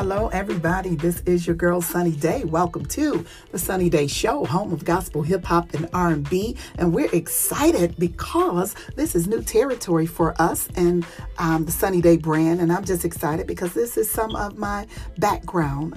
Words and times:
Hello, 0.00 0.28
everybody. 0.28 0.94
This 0.94 1.20
is 1.26 1.46
your 1.46 1.54
girl 1.54 1.82
Sonnie 1.82 2.12
Day. 2.12 2.44
Welcome 2.44 2.86
to 2.86 3.22
the 3.52 3.58
Sonnie 3.58 3.90
Day 3.90 4.06
Show, 4.06 4.46
home 4.46 4.72
of 4.72 4.82
gospel, 4.82 5.20
hip 5.20 5.44
hop, 5.44 5.74
and 5.74 5.90
R&B. 5.92 6.56
And 6.78 6.94
we're 6.94 7.14
excited 7.14 7.96
because 7.98 8.74
this 8.96 9.14
is 9.14 9.26
new 9.26 9.42
territory 9.42 10.06
for 10.06 10.34
us 10.40 10.70
and 10.74 11.04
um, 11.36 11.66
the 11.66 11.70
Sonnie 11.70 12.00
Day 12.00 12.16
brand. 12.16 12.62
And 12.62 12.72
I'm 12.72 12.86
just 12.86 13.04
excited 13.04 13.46
because 13.46 13.74
this 13.74 13.98
is 13.98 14.10
some 14.10 14.34
of 14.36 14.56
my 14.56 14.86
background, 15.18 15.94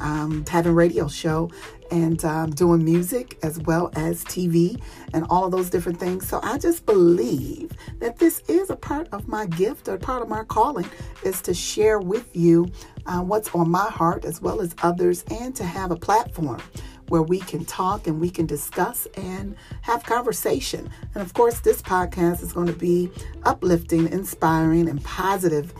having 0.49 0.73
radio 0.73 1.07
show 1.07 1.49
and 1.93 2.25
um, 2.25 2.49
doing 2.49 2.83
music 2.83 3.37
as 3.43 3.59
well 3.59 3.91
as 3.95 4.25
TV 4.25 4.81
and 5.13 5.25
all 5.29 5.45
of 5.45 5.51
those 5.51 5.69
different 5.69 5.99
things. 5.99 6.27
So 6.27 6.39
I 6.43 6.57
just 6.57 6.85
believe 6.85 7.71
that 7.99 8.17
this 8.17 8.41
is 8.47 8.69
a 8.69 8.75
part 8.75 9.07
of 9.13 9.27
my 9.27 9.45
gift 9.45 9.87
or 9.87 9.97
part 9.97 10.21
of 10.21 10.27
my 10.27 10.43
calling 10.43 10.89
is 11.23 11.41
to 11.43 11.53
share 11.53 11.99
with 11.99 12.35
you 12.35 12.69
uh, 13.05 13.21
what's 13.21 13.53
on 13.53 13.69
my 13.69 13.89
heart 13.89 14.25
as 14.25 14.41
well 14.41 14.61
as 14.61 14.75
others 14.81 15.23
and 15.29 15.55
to 15.55 15.63
have 15.63 15.91
a 15.91 15.95
platform 15.95 16.61
where 17.09 17.21
we 17.21 17.39
can 17.39 17.65
talk 17.65 18.07
and 18.07 18.19
we 18.19 18.29
can 18.29 18.45
discuss 18.45 19.05
and 19.17 19.55
have 19.81 20.03
conversation. 20.03 20.89
And 21.13 21.21
of 21.21 21.33
course, 21.33 21.59
this 21.59 21.81
podcast 21.81 22.41
is 22.41 22.53
going 22.53 22.67
to 22.67 22.73
be 22.73 23.11
uplifting, 23.43 24.11
inspiring, 24.11 24.89
and 24.89 25.03
positive 25.03 25.73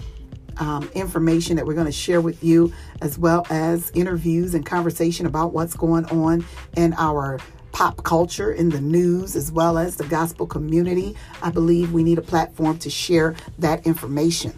um, 0.58 0.90
information 0.94 1.56
that 1.56 1.66
we're 1.66 1.74
going 1.74 1.88
to 1.88 1.92
share 1.92 2.22
with 2.22 2.44
you, 2.44 2.72
as 3.02 3.18
well 3.18 3.46
as 3.50 3.92
interviews 3.96 4.54
and 4.54 4.66
conversation 4.66 5.26
about 5.26 5.54
what's 5.54 5.76
going 5.76 6.06
on 6.06 6.46
in 6.78 6.94
our 6.98 7.40
pop 7.72 8.04
culture, 8.04 8.52
in 8.52 8.70
the 8.70 8.82
news, 8.82 9.36
as 9.36 9.52
well 9.52 9.78
as 9.78 9.96
the 9.96 10.04
gospel 10.06 10.46
community. 10.46 11.16
I 11.42 11.50
believe 11.50 11.92
we 11.92 12.04
need 12.04 12.20
a 12.20 12.22
platform 12.24 12.78
to 12.80 12.90
share 12.90 13.36
that 13.58 13.88
information. 13.88 14.54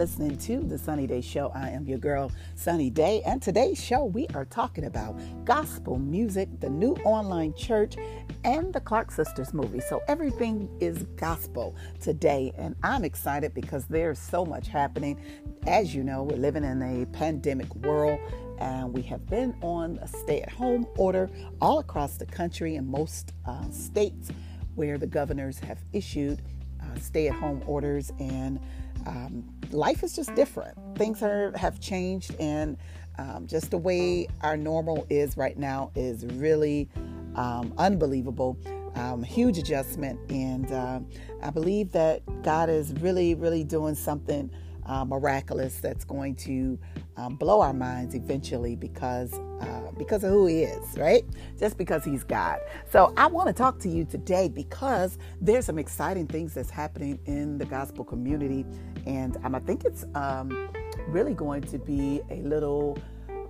Listening 0.00 0.38
to 0.38 0.60
the 0.60 0.78
Sonnie 0.78 1.06
Day 1.06 1.20
Show. 1.20 1.52
I 1.54 1.68
am 1.68 1.84
your 1.84 1.98
girl, 1.98 2.32
Sonnie 2.54 2.88
Day, 2.88 3.20
and 3.26 3.42
today's 3.42 3.78
show 3.78 4.06
we 4.06 4.26
are 4.28 4.46
talking 4.46 4.86
about 4.86 5.14
gospel 5.44 5.98
music, 5.98 6.48
the 6.58 6.70
new 6.70 6.94
online 7.04 7.52
church, 7.52 7.96
and 8.42 8.72
the 8.72 8.80
Clark 8.80 9.10
Sisters 9.10 9.52
movie. 9.52 9.80
So 9.80 10.00
everything 10.08 10.70
is 10.80 11.02
gospel 11.16 11.76
today, 12.00 12.50
and 12.56 12.76
I'm 12.82 13.04
excited 13.04 13.52
because 13.52 13.84
there's 13.88 14.18
so 14.18 14.42
much 14.42 14.68
happening. 14.68 15.20
As 15.66 15.94
you 15.94 16.02
know, 16.02 16.22
we're 16.22 16.38
living 16.38 16.64
in 16.64 16.80
a 16.80 17.04
pandemic 17.04 17.74
world, 17.74 18.18
and 18.58 18.94
we 18.94 19.02
have 19.02 19.26
been 19.26 19.54
on 19.60 19.98
a 20.00 20.08
stay-at-home 20.08 20.86
order 20.96 21.28
all 21.60 21.78
across 21.78 22.16
the 22.16 22.24
country 22.24 22.76
in 22.76 22.90
most 22.90 23.34
uh, 23.44 23.68
states 23.68 24.30
where 24.76 24.96
the 24.96 25.06
governors 25.06 25.58
have 25.58 25.78
issued 25.92 26.40
uh, 26.80 26.98
stay-at-home 26.98 27.62
orders 27.66 28.10
and 28.18 28.58
um, 29.06 29.44
life 29.70 30.02
is 30.02 30.14
just 30.14 30.34
different. 30.34 30.76
Things 30.96 31.22
are, 31.22 31.52
have 31.56 31.80
changed, 31.80 32.34
and 32.38 32.76
um, 33.18 33.46
just 33.46 33.70
the 33.70 33.78
way 33.78 34.28
our 34.42 34.56
normal 34.56 35.06
is 35.10 35.36
right 35.36 35.58
now 35.58 35.90
is 35.94 36.24
really 36.26 36.88
um, 37.34 37.72
unbelievable. 37.78 38.56
Um, 38.94 39.22
huge 39.22 39.56
adjustment, 39.56 40.18
and 40.30 40.70
uh, 40.72 41.00
I 41.42 41.50
believe 41.50 41.92
that 41.92 42.22
God 42.42 42.68
is 42.68 42.92
really, 42.94 43.34
really 43.34 43.62
doing 43.62 43.94
something 43.94 44.50
uh, 44.90 45.04
miraculous 45.04 45.76
that's 45.76 46.04
going 46.04 46.34
to 46.34 46.76
um, 47.16 47.36
blow 47.36 47.60
our 47.60 47.72
minds 47.72 48.16
eventually 48.16 48.74
because 48.74 49.32
uh, 49.60 49.92
because 49.96 50.24
of 50.24 50.30
who 50.30 50.46
He 50.46 50.64
is, 50.64 50.98
right? 50.98 51.22
Just 51.58 51.78
because 51.78 52.04
He's 52.04 52.24
God. 52.24 52.58
So 52.90 53.14
I 53.16 53.28
want 53.28 53.46
to 53.46 53.52
talk 53.52 53.78
to 53.80 53.88
you 53.88 54.04
today 54.04 54.48
because 54.48 55.16
there's 55.40 55.64
some 55.64 55.78
exciting 55.78 56.26
things 56.26 56.54
that's 56.54 56.70
happening 56.70 57.20
in 57.26 57.56
the 57.56 57.66
gospel 57.66 58.04
community, 58.04 58.66
and 59.06 59.36
um, 59.44 59.54
I 59.54 59.60
think 59.60 59.84
it's 59.84 60.04
um, 60.16 60.68
really 61.06 61.34
going 61.34 61.62
to 61.62 61.78
be 61.78 62.20
a 62.30 62.42
little. 62.42 62.98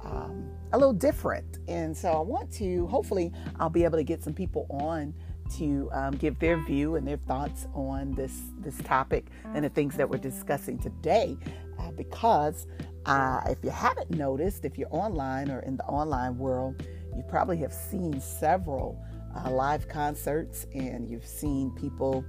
Um, 0.02 0.50
a 0.72 0.78
little 0.78 0.94
different, 0.94 1.58
and 1.68 1.94
so 1.96 2.12
I 2.12 2.20
want 2.20 2.50
to. 2.52 2.86
Hopefully, 2.86 3.32
I'll 3.58 3.68
be 3.68 3.84
able 3.84 3.98
to 3.98 4.04
get 4.04 4.22
some 4.22 4.32
people 4.32 4.66
on 4.70 5.12
to 5.58 5.88
um, 5.92 6.16
give 6.16 6.38
their 6.38 6.56
view 6.64 6.96
and 6.96 7.06
their 7.06 7.16
thoughts 7.16 7.66
on 7.74 8.14
this 8.14 8.40
this 8.58 8.76
topic 8.84 9.26
and 9.54 9.64
the 9.64 9.68
things 9.68 9.96
that 9.96 10.08
we're 10.08 10.18
discussing 10.18 10.78
today. 10.78 11.36
Uh, 11.78 11.90
because 11.92 12.66
uh, 13.06 13.40
if 13.46 13.58
you 13.62 13.70
haven't 13.70 14.10
noticed, 14.10 14.64
if 14.64 14.76
you're 14.76 14.94
online 14.94 15.50
or 15.50 15.60
in 15.60 15.76
the 15.76 15.84
online 15.84 16.36
world, 16.38 16.82
you 17.16 17.22
probably 17.28 17.56
have 17.56 17.72
seen 17.72 18.20
several 18.20 19.02
uh, 19.36 19.50
live 19.50 19.88
concerts 19.88 20.66
and 20.74 21.08
you've 21.08 21.26
seen 21.26 21.70
people 21.70 22.24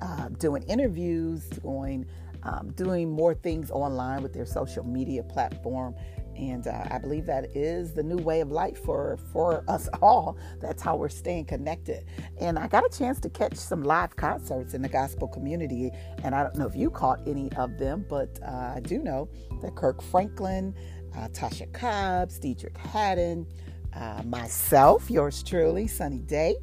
uh, 0.00 0.28
doing 0.38 0.62
interviews, 0.64 1.44
going 1.62 2.06
um, 2.44 2.72
doing 2.72 3.10
more 3.10 3.34
things 3.34 3.70
online 3.70 4.22
with 4.22 4.32
their 4.32 4.46
social 4.46 4.84
media 4.84 5.22
platform 5.22 5.94
and 6.36 6.66
uh, 6.66 6.84
I 6.90 6.98
believe 6.98 7.26
that 7.26 7.56
is 7.56 7.92
the 7.92 8.02
new 8.02 8.16
way 8.16 8.40
of 8.40 8.50
life 8.50 8.82
for 8.84 9.18
for 9.32 9.64
us 9.68 9.88
all. 10.02 10.36
That's 10.60 10.82
how 10.82 10.96
we're 10.96 11.08
staying 11.08 11.46
connected. 11.46 12.04
And 12.40 12.58
I 12.58 12.66
got 12.66 12.84
a 12.84 12.96
chance 12.96 13.20
to 13.20 13.30
catch 13.30 13.56
some 13.56 13.82
live 13.82 14.16
concerts 14.16 14.74
in 14.74 14.82
the 14.82 14.88
gospel 14.88 15.28
community, 15.28 15.90
and 16.24 16.34
I 16.34 16.42
don't 16.42 16.56
know 16.56 16.66
if 16.66 16.76
you 16.76 16.90
caught 16.90 17.20
any 17.26 17.52
of 17.52 17.78
them, 17.78 18.04
but 18.08 18.38
uh, 18.46 18.74
I 18.76 18.80
do 18.80 18.98
know 18.98 19.28
that 19.62 19.74
Kirk 19.74 20.02
Franklin, 20.02 20.74
uh, 21.16 21.28
Tasha 21.28 21.72
Cobbs, 21.72 22.38
Deitrick 22.38 22.76
Haddon, 22.76 23.46
uh, 23.94 24.22
myself, 24.24 25.10
yours 25.10 25.42
truly, 25.42 25.86
Sonnie 25.86 26.26
Day, 26.26 26.56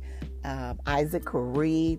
um, 0.44 0.79
Isaac 0.85 1.25
Carree 1.25 1.97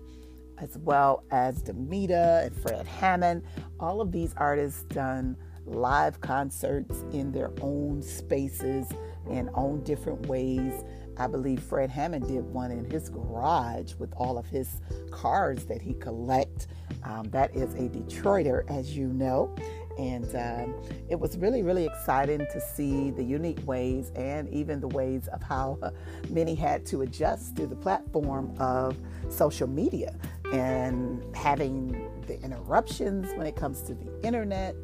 as 0.61 0.77
well 0.77 1.23
as 1.31 1.63
Demita 1.63 2.45
and 2.45 2.55
Fred 2.55 2.85
Hammond. 2.85 3.43
All 3.79 3.99
of 3.99 4.11
these 4.11 4.33
artists 4.37 4.83
done 4.83 5.35
live 5.71 6.21
concerts 6.21 7.03
in 7.11 7.31
their 7.31 7.51
own 7.61 8.01
spaces 8.01 8.87
and 9.29 9.49
own 9.53 9.83
different 9.83 10.25
ways. 10.27 10.83
I 11.17 11.27
believe 11.27 11.61
Fred 11.61 11.89
Hammond 11.89 12.27
did 12.27 12.43
one 12.45 12.71
in 12.71 12.89
his 12.89 13.09
garage 13.09 13.93
with 13.95 14.13
all 14.15 14.37
of 14.37 14.47
his 14.47 14.81
cars 15.11 15.65
that 15.65 15.81
he 15.81 15.93
collect. 15.95 16.67
Um, 17.03 17.29
that 17.31 17.55
is 17.55 17.73
a 17.75 17.89
Detroiter, 17.89 18.69
as 18.69 18.95
you 18.95 19.07
know. 19.07 19.53
And 19.97 20.35
um, 20.35 20.81
it 21.09 21.19
was 21.19 21.37
really, 21.37 21.63
really 21.63 21.85
exciting 21.85 22.39
to 22.39 22.61
see 22.61 23.11
the 23.11 23.23
unique 23.23 23.59
ways 23.67 24.11
and 24.15 24.49
even 24.49 24.79
the 24.79 24.87
ways 24.87 25.27
of 25.27 25.43
how 25.43 25.77
uh, 25.81 25.91
many 26.29 26.55
had 26.55 26.85
to 26.87 27.01
adjust 27.01 27.57
to 27.57 27.67
the 27.67 27.75
platform 27.75 28.55
of 28.57 28.97
social 29.29 29.67
media 29.67 30.15
and 30.53 31.23
having 31.35 32.09
the 32.27 32.41
interruptions 32.41 33.31
when 33.35 33.45
it 33.45 33.55
comes 33.55 33.81
to 33.83 33.93
the 33.93 34.25
internet 34.25 34.75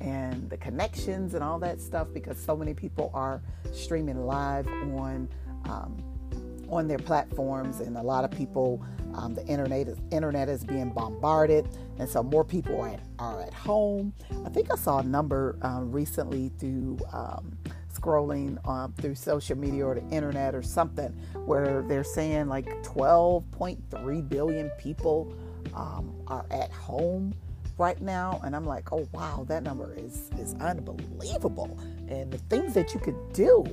and 0.00 0.48
the 0.50 0.56
connections 0.56 1.34
and 1.34 1.42
all 1.42 1.58
that 1.58 1.80
stuff 1.80 2.08
because 2.12 2.38
so 2.38 2.56
many 2.56 2.74
people 2.74 3.10
are 3.14 3.42
streaming 3.72 4.26
live 4.26 4.66
on 4.68 5.28
um, 5.68 5.96
on 6.68 6.88
their 6.88 6.98
platforms 6.98 7.80
and 7.80 7.96
a 7.96 8.02
lot 8.02 8.24
of 8.24 8.30
people 8.30 8.84
um, 9.16 9.34
the 9.34 9.44
internet 9.46 9.88
is 9.88 9.98
internet 10.10 10.48
is 10.48 10.64
being 10.64 10.90
bombarded. 10.90 11.68
And 11.98 12.08
so 12.08 12.22
more 12.22 12.44
people 12.44 12.80
are 12.80 12.88
at, 12.88 13.00
are 13.18 13.42
at 13.42 13.54
home. 13.54 14.12
I 14.44 14.50
think 14.50 14.70
i 14.70 14.76
saw 14.76 14.98
a 14.98 15.02
number 15.02 15.58
um, 15.62 15.90
recently 15.90 16.50
through 16.58 16.98
um, 17.12 17.56
scrolling 17.92 18.64
um, 18.68 18.92
through 18.98 19.14
social 19.14 19.56
media 19.56 19.86
or 19.86 19.94
the 19.94 20.06
internet 20.14 20.54
or 20.54 20.62
something 20.62 21.08
where 21.46 21.82
they're 21.88 22.04
saying 22.04 22.48
like 22.48 22.66
12.3 22.82 24.28
billion 24.28 24.70
people 24.78 25.34
um, 25.74 26.14
are 26.26 26.44
at 26.50 26.70
home 26.70 27.34
right 27.78 28.00
now 28.00 28.40
and 28.44 28.56
i'm 28.56 28.64
like 28.64 28.92
oh 28.92 29.06
wow 29.12 29.44
that 29.48 29.62
number 29.62 29.94
is 29.96 30.30
is 30.38 30.54
unbelievable. 30.60 31.78
And 32.08 32.30
the 32.32 32.38
things 32.38 32.74
that 32.74 32.94
you 32.94 33.00
could 33.00 33.32
do 33.32 33.64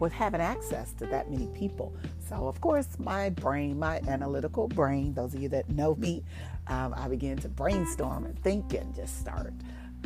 with 0.00 0.12
having 0.12 0.40
access 0.40 0.92
to 0.94 1.06
that 1.06 1.30
many 1.30 1.48
people. 1.48 1.94
So 2.28 2.46
of 2.46 2.60
course 2.60 2.88
my 2.98 3.30
brain 3.30 3.78
my 3.78 4.00
analytical 4.08 4.68
brain 4.68 5.14
those 5.14 5.34
of 5.34 5.42
you 5.42 5.48
that 5.50 5.68
know 5.70 5.94
me 5.96 6.24
um, 6.66 6.94
i 6.96 7.08
begin 7.08 7.38
to 7.38 7.48
brainstorm 7.48 8.24
and 8.26 8.38
think 8.42 8.74
and 8.74 8.94
just 8.94 9.20
start 9.20 9.52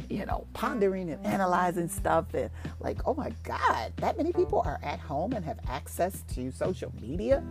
you 0.08 0.24
know 0.24 0.46
pondering 0.54 1.10
and 1.10 1.24
analyzing 1.26 1.88
stuff 1.88 2.32
and 2.34 2.50
like 2.80 3.00
oh 3.06 3.14
my 3.14 3.30
god 3.42 3.92
that 3.96 4.16
many 4.16 4.32
people 4.32 4.62
are 4.64 4.80
at 4.82 4.98
home 4.98 5.32
and 5.32 5.44
have 5.44 5.58
access 5.68 6.22
to 6.34 6.50
social 6.52 6.92
media. 7.00 7.42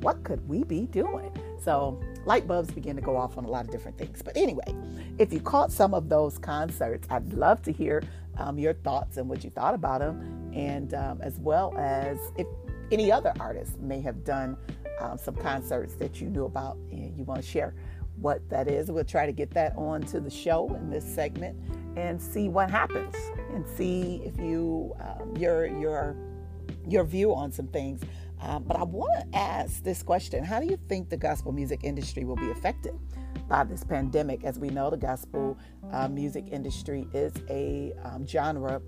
What 0.00 0.22
could 0.24 0.46
we 0.48 0.62
be 0.64 0.82
doing? 0.86 1.32
So 1.62 2.00
light 2.24 2.46
bulbs 2.46 2.70
begin 2.70 2.96
to 2.96 3.02
go 3.02 3.16
off 3.16 3.38
on 3.38 3.44
a 3.44 3.48
lot 3.48 3.64
of 3.64 3.70
different 3.70 3.98
things. 3.98 4.22
But 4.22 4.36
anyway, 4.36 4.74
if 5.18 5.32
you 5.32 5.40
caught 5.40 5.72
some 5.72 5.94
of 5.94 6.08
those 6.08 6.38
concerts, 6.38 7.06
I'd 7.10 7.32
love 7.32 7.62
to 7.62 7.72
hear 7.72 8.02
um, 8.38 8.58
your 8.58 8.74
thoughts 8.74 9.16
and 9.16 9.28
what 9.28 9.44
you 9.44 9.50
thought 9.50 9.74
about 9.74 10.00
them, 10.00 10.50
and 10.54 10.92
um, 10.94 11.20
as 11.22 11.38
well 11.38 11.76
as 11.78 12.18
if 12.36 12.46
any 12.92 13.10
other 13.10 13.32
artists 13.40 13.76
may 13.80 14.00
have 14.00 14.24
done 14.24 14.56
um, 15.00 15.18
some 15.18 15.34
concerts 15.36 15.94
that 15.94 16.20
you 16.20 16.28
knew 16.28 16.44
about 16.44 16.76
and 16.90 17.16
you 17.16 17.24
want 17.24 17.40
to 17.40 17.46
share 17.46 17.74
what 18.16 18.48
that 18.48 18.68
is. 18.68 18.90
We'll 18.90 19.04
try 19.04 19.26
to 19.26 19.32
get 19.32 19.50
that 19.52 19.74
on 19.76 20.02
to 20.02 20.20
the 20.20 20.30
show 20.30 20.74
in 20.74 20.90
this 20.90 21.04
segment 21.04 21.58
and 21.96 22.20
see 22.20 22.48
what 22.48 22.70
happens 22.70 23.14
and 23.52 23.64
see 23.76 24.22
if 24.24 24.38
you 24.38 24.94
um, 25.00 25.36
your 25.36 25.66
your 25.66 26.16
your 26.88 27.04
view 27.04 27.34
on 27.34 27.50
some 27.52 27.66
things. 27.68 28.02
Um, 28.40 28.64
but 28.64 28.76
I 28.76 28.84
want 28.84 29.32
to 29.32 29.38
ask 29.38 29.82
this 29.82 30.02
question: 30.02 30.44
How 30.44 30.60
do 30.60 30.66
you 30.66 30.78
think 30.88 31.08
the 31.08 31.16
gospel 31.16 31.52
music 31.52 31.80
industry 31.82 32.24
will 32.24 32.36
be 32.36 32.50
affected 32.50 32.98
by 33.48 33.64
this 33.64 33.84
pandemic? 33.84 34.44
As 34.44 34.58
we 34.58 34.68
know, 34.68 34.90
the 34.90 34.96
gospel 34.96 35.56
uh, 35.92 36.08
music 36.08 36.48
industry 36.50 37.06
is 37.14 37.32
a 37.48 37.92
um, 38.04 38.26
genre 38.26 38.82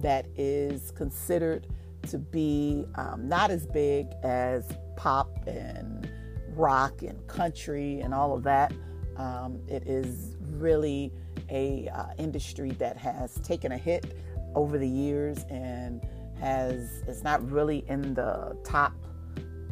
that 0.00 0.26
is 0.36 0.90
considered 0.92 1.66
to 2.08 2.18
be 2.18 2.84
um, 2.96 3.28
not 3.28 3.50
as 3.50 3.66
big 3.66 4.08
as 4.22 4.66
pop 4.96 5.28
and 5.46 6.10
rock 6.50 7.02
and 7.02 7.26
country 7.26 8.00
and 8.00 8.14
all 8.14 8.34
of 8.34 8.42
that. 8.44 8.72
Um, 9.16 9.60
it 9.68 9.86
is 9.86 10.36
really 10.40 11.12
a 11.50 11.88
uh, 11.88 12.06
industry 12.18 12.70
that 12.72 12.96
has 12.96 13.34
taken 13.40 13.72
a 13.72 13.78
hit 13.78 14.16
over 14.54 14.78
the 14.78 14.88
years 14.88 15.44
and 15.50 16.02
has 16.40 17.02
it's 17.06 17.22
not 17.22 17.48
really 17.50 17.84
in 17.88 18.14
the 18.14 18.56
top 18.64 18.94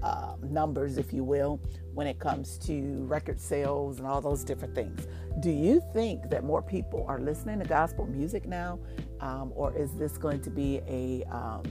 uh, 0.03 0.35
numbers, 0.43 0.99
if 0.99 1.13
you 1.13 1.23
will, 1.23 1.61
when 1.95 2.07
it 2.07 2.19
comes 2.19 2.59
to 2.59 3.05
record 3.07 3.41
sales 3.41 3.99
and 3.99 4.07
all 4.07 4.21
those 4.21 4.43
different 4.43 4.75
things. 4.75 5.07
Do 5.41 5.51
you 5.51 5.83
think 5.93 6.29
that 6.31 6.45
more 6.45 6.63
people 6.63 7.05
are 7.09 7.21
listening 7.21 7.61
to 7.61 7.65
gospel 7.65 8.07
music 8.07 8.47
now, 8.47 8.79
um, 9.21 9.53
or 9.55 9.77
is 9.77 9.93
this 9.95 10.19
going 10.19 10.41
to 10.43 10.51
be 10.51 10.81
a 10.89 11.23
um, 11.33 11.63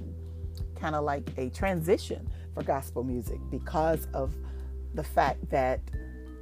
kind 0.76 0.96
of 0.96 1.04
like 1.04 1.30
a 1.38 1.50
transition 1.50 2.28
for 2.54 2.64
gospel 2.64 3.04
music 3.04 3.40
because 3.50 4.08
of 4.14 4.34
the 4.94 5.04
fact 5.04 5.50
that 5.50 5.82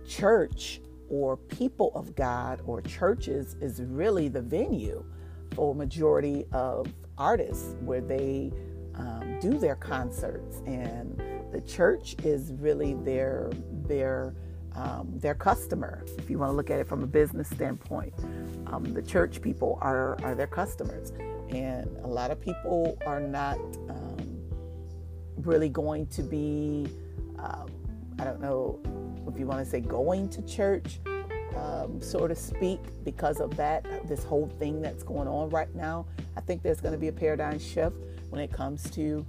church 0.07 0.81
or 1.09 1.37
people 1.37 1.91
of 1.95 2.15
God 2.15 2.61
or 2.65 2.81
churches 2.81 3.55
is 3.61 3.81
really 3.81 4.27
the 4.27 4.41
venue 4.41 5.03
for 5.55 5.73
majority 5.73 6.45
of 6.51 6.87
artists 7.19 7.75
where 7.81 8.01
they 8.01 8.51
um, 8.95 9.37
do 9.39 9.57
their 9.57 9.75
concerts 9.75 10.61
and 10.65 11.21
the 11.51 11.61
church 11.61 12.15
is 12.23 12.53
really 12.53 12.93
their 12.95 13.49
their 13.87 14.33
um, 14.75 15.11
their 15.15 15.33
customer 15.33 16.05
if 16.17 16.29
you 16.29 16.37
want 16.37 16.51
to 16.51 16.55
look 16.55 16.69
at 16.69 16.79
it 16.79 16.87
from 16.87 17.03
a 17.03 17.07
business 17.07 17.49
standpoint. 17.49 18.13
Um, 18.67 18.83
the 18.93 19.01
church 19.01 19.41
people 19.41 19.77
are 19.81 20.17
are 20.23 20.35
their 20.35 20.47
customers 20.47 21.11
and 21.49 21.89
a 22.03 22.07
lot 22.07 22.31
of 22.31 22.39
people 22.39 22.97
are 23.05 23.19
not 23.19 23.57
um, 23.89 24.39
really 25.37 25.69
going 25.69 26.07
to 26.07 26.21
be 26.21 26.87
um, 27.39 27.69
I 28.19 28.25
don't 28.25 28.41
know 28.41 28.79
if 29.27 29.39
you 29.39 29.45
want 29.45 29.63
to 29.63 29.69
say 29.69 29.79
going 29.79 30.29
to 30.29 30.41
church, 30.41 30.99
um, 31.55 32.01
so 32.01 32.27
to 32.27 32.35
speak, 32.35 32.79
because 33.03 33.39
of 33.39 33.55
that, 33.57 33.85
this 34.07 34.23
whole 34.23 34.47
thing 34.59 34.81
that's 34.81 35.03
going 35.03 35.27
on 35.27 35.49
right 35.49 35.73
now. 35.75 36.05
I 36.35 36.41
think 36.41 36.61
there's 36.61 36.81
going 36.81 36.93
to 36.93 36.97
be 36.99 37.07
a 37.07 37.13
paradigm 37.13 37.59
shift 37.59 37.95
when 38.29 38.41
it 38.41 38.51
comes 38.51 38.89
to 38.91 39.25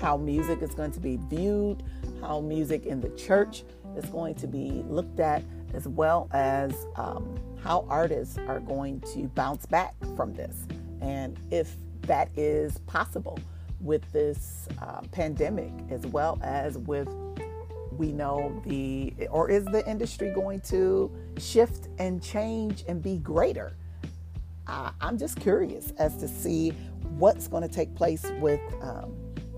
how 0.00 0.16
music 0.16 0.62
is 0.62 0.74
going 0.74 0.92
to 0.92 1.00
be 1.00 1.18
viewed, 1.28 1.82
how 2.20 2.40
music 2.40 2.86
in 2.86 3.00
the 3.00 3.10
church 3.10 3.64
is 3.96 4.04
going 4.06 4.34
to 4.36 4.46
be 4.46 4.82
looked 4.88 5.20
at, 5.20 5.42
as 5.72 5.86
well 5.88 6.28
as 6.32 6.86
um, 6.96 7.38
how 7.62 7.86
artists 7.88 8.38
are 8.46 8.60
going 8.60 9.00
to 9.00 9.24
bounce 9.34 9.66
back 9.66 9.94
from 10.16 10.32
this. 10.34 10.66
And 11.00 11.38
if 11.50 11.74
that 12.02 12.28
is 12.36 12.78
possible 12.86 13.38
with 13.80 14.10
this 14.12 14.68
uh, 14.80 15.02
pandemic, 15.12 15.72
as 15.90 16.06
well 16.06 16.38
as 16.42 16.78
with 16.78 17.08
we 17.92 18.12
know 18.12 18.60
the 18.66 19.14
or 19.30 19.48
is 19.50 19.64
the 19.66 19.88
industry 19.88 20.30
going 20.30 20.60
to 20.60 21.10
shift 21.38 21.88
and 21.98 22.22
change 22.22 22.84
and 22.88 23.02
be 23.02 23.18
greater. 23.18 23.76
Uh, 24.66 24.90
i'm 25.02 25.18
just 25.18 25.38
curious 25.38 25.92
as 25.98 26.16
to 26.16 26.26
see 26.26 26.70
what's 27.18 27.48
going 27.48 27.62
to 27.62 27.68
take 27.68 27.94
place 27.94 28.24
with 28.40 28.60
um, 28.80 29.14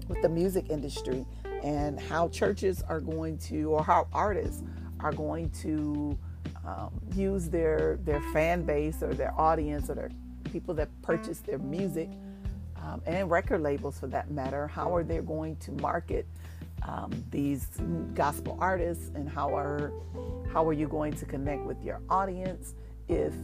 with 0.08 0.20
the 0.22 0.28
music 0.28 0.68
industry 0.68 1.24
and 1.62 1.98
how 2.00 2.28
churches 2.28 2.82
are 2.88 3.00
going 3.00 3.38
to 3.38 3.70
or 3.70 3.82
how 3.84 4.06
artists 4.12 4.62
are 5.00 5.12
going 5.12 5.48
to 5.50 6.18
um, 6.66 6.90
use 7.14 7.48
their 7.48 7.98
their 8.04 8.20
fan 8.32 8.62
base 8.64 9.02
or 9.02 9.14
their 9.14 9.32
audience 9.40 9.88
or 9.88 9.94
their 9.94 10.10
people 10.50 10.74
that 10.74 10.88
purchase 11.02 11.38
their 11.38 11.58
music 11.58 12.08
um, 12.82 13.00
and 13.06 13.30
record 13.30 13.62
labels 13.62 13.98
for 14.00 14.08
that 14.08 14.30
matter 14.30 14.66
how 14.66 14.94
are 14.94 15.04
they 15.04 15.18
going 15.18 15.54
to 15.56 15.70
market 15.72 16.26
um, 16.86 17.10
these 17.30 17.68
gospel 18.14 18.56
artists 18.60 19.10
and 19.14 19.28
how 19.28 19.54
are 19.54 19.92
how 20.52 20.66
are 20.66 20.72
you 20.72 20.88
going 20.88 21.12
to 21.12 21.26
connect 21.26 21.64
with 21.64 21.82
your 21.82 22.00
audience 22.08 22.74
if 23.08 23.34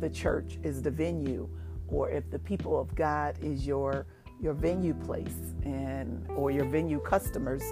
the 0.00 0.08
church 0.08 0.58
is 0.62 0.82
the 0.82 0.90
venue 0.90 1.48
or 1.88 2.10
if 2.10 2.30
the 2.30 2.38
people 2.38 2.78
of 2.78 2.94
God 2.94 3.36
is 3.42 3.66
your 3.66 4.06
your 4.40 4.54
venue 4.54 4.94
place 4.94 5.54
and 5.64 6.26
or 6.30 6.50
your 6.50 6.64
venue 6.66 7.00
customers? 7.00 7.62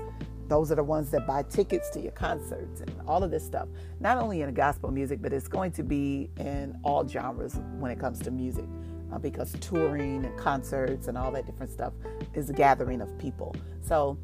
Those 0.49 0.73
are 0.73 0.77
the 0.77 0.85
ones 0.85 1.11
that 1.11 1.27
buy 1.27 1.43
tickets 1.43 1.91
to 1.91 2.01
your 2.01 2.13
concerts 2.13 2.81
and 2.81 2.91
all 3.07 3.23
of 3.23 3.31
this 3.31 3.45
stuff. 3.45 3.69
Not 4.01 4.17
only 4.17 4.41
in 4.41 4.55
gospel 4.55 4.91
music 4.91 5.21
but 5.21 5.33
it's 5.33 5.49
going 5.49 5.73
to 5.73 5.83
be 5.83 6.31
in 6.39 6.79
all 6.83 7.07
genres 7.07 7.61
when 7.79 7.91
it 7.91 8.01
comes 8.01 8.19
to 8.21 8.31
music 8.31 8.65
uh, 9.13 9.19
because 9.19 9.53
touring 9.61 10.25
and 10.25 10.39
concerts 10.39 11.09
and 11.09 11.19
all 11.19 11.31
that 11.33 11.45
different 11.45 11.71
stuff 11.71 11.93
is 12.35 12.49
a 12.49 12.55
gathering 12.55 13.03
of 13.03 13.17
people. 13.19 13.55
So 13.83 14.19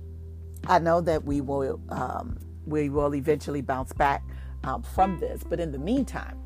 I 0.67 0.79
know 0.79 1.01
that 1.03 1.25
we 1.25 1.41
will 1.41 1.81
um, 1.91 2.39
we 2.67 2.89
will 2.89 3.15
eventually 3.15 3.61
bounce 3.61 3.93
back 3.93 4.23
um, 4.65 4.83
from 4.83 5.21
this, 5.21 5.43
but 5.45 5.61
in 5.61 5.71
the 5.73 5.79
meantime, 5.79 6.37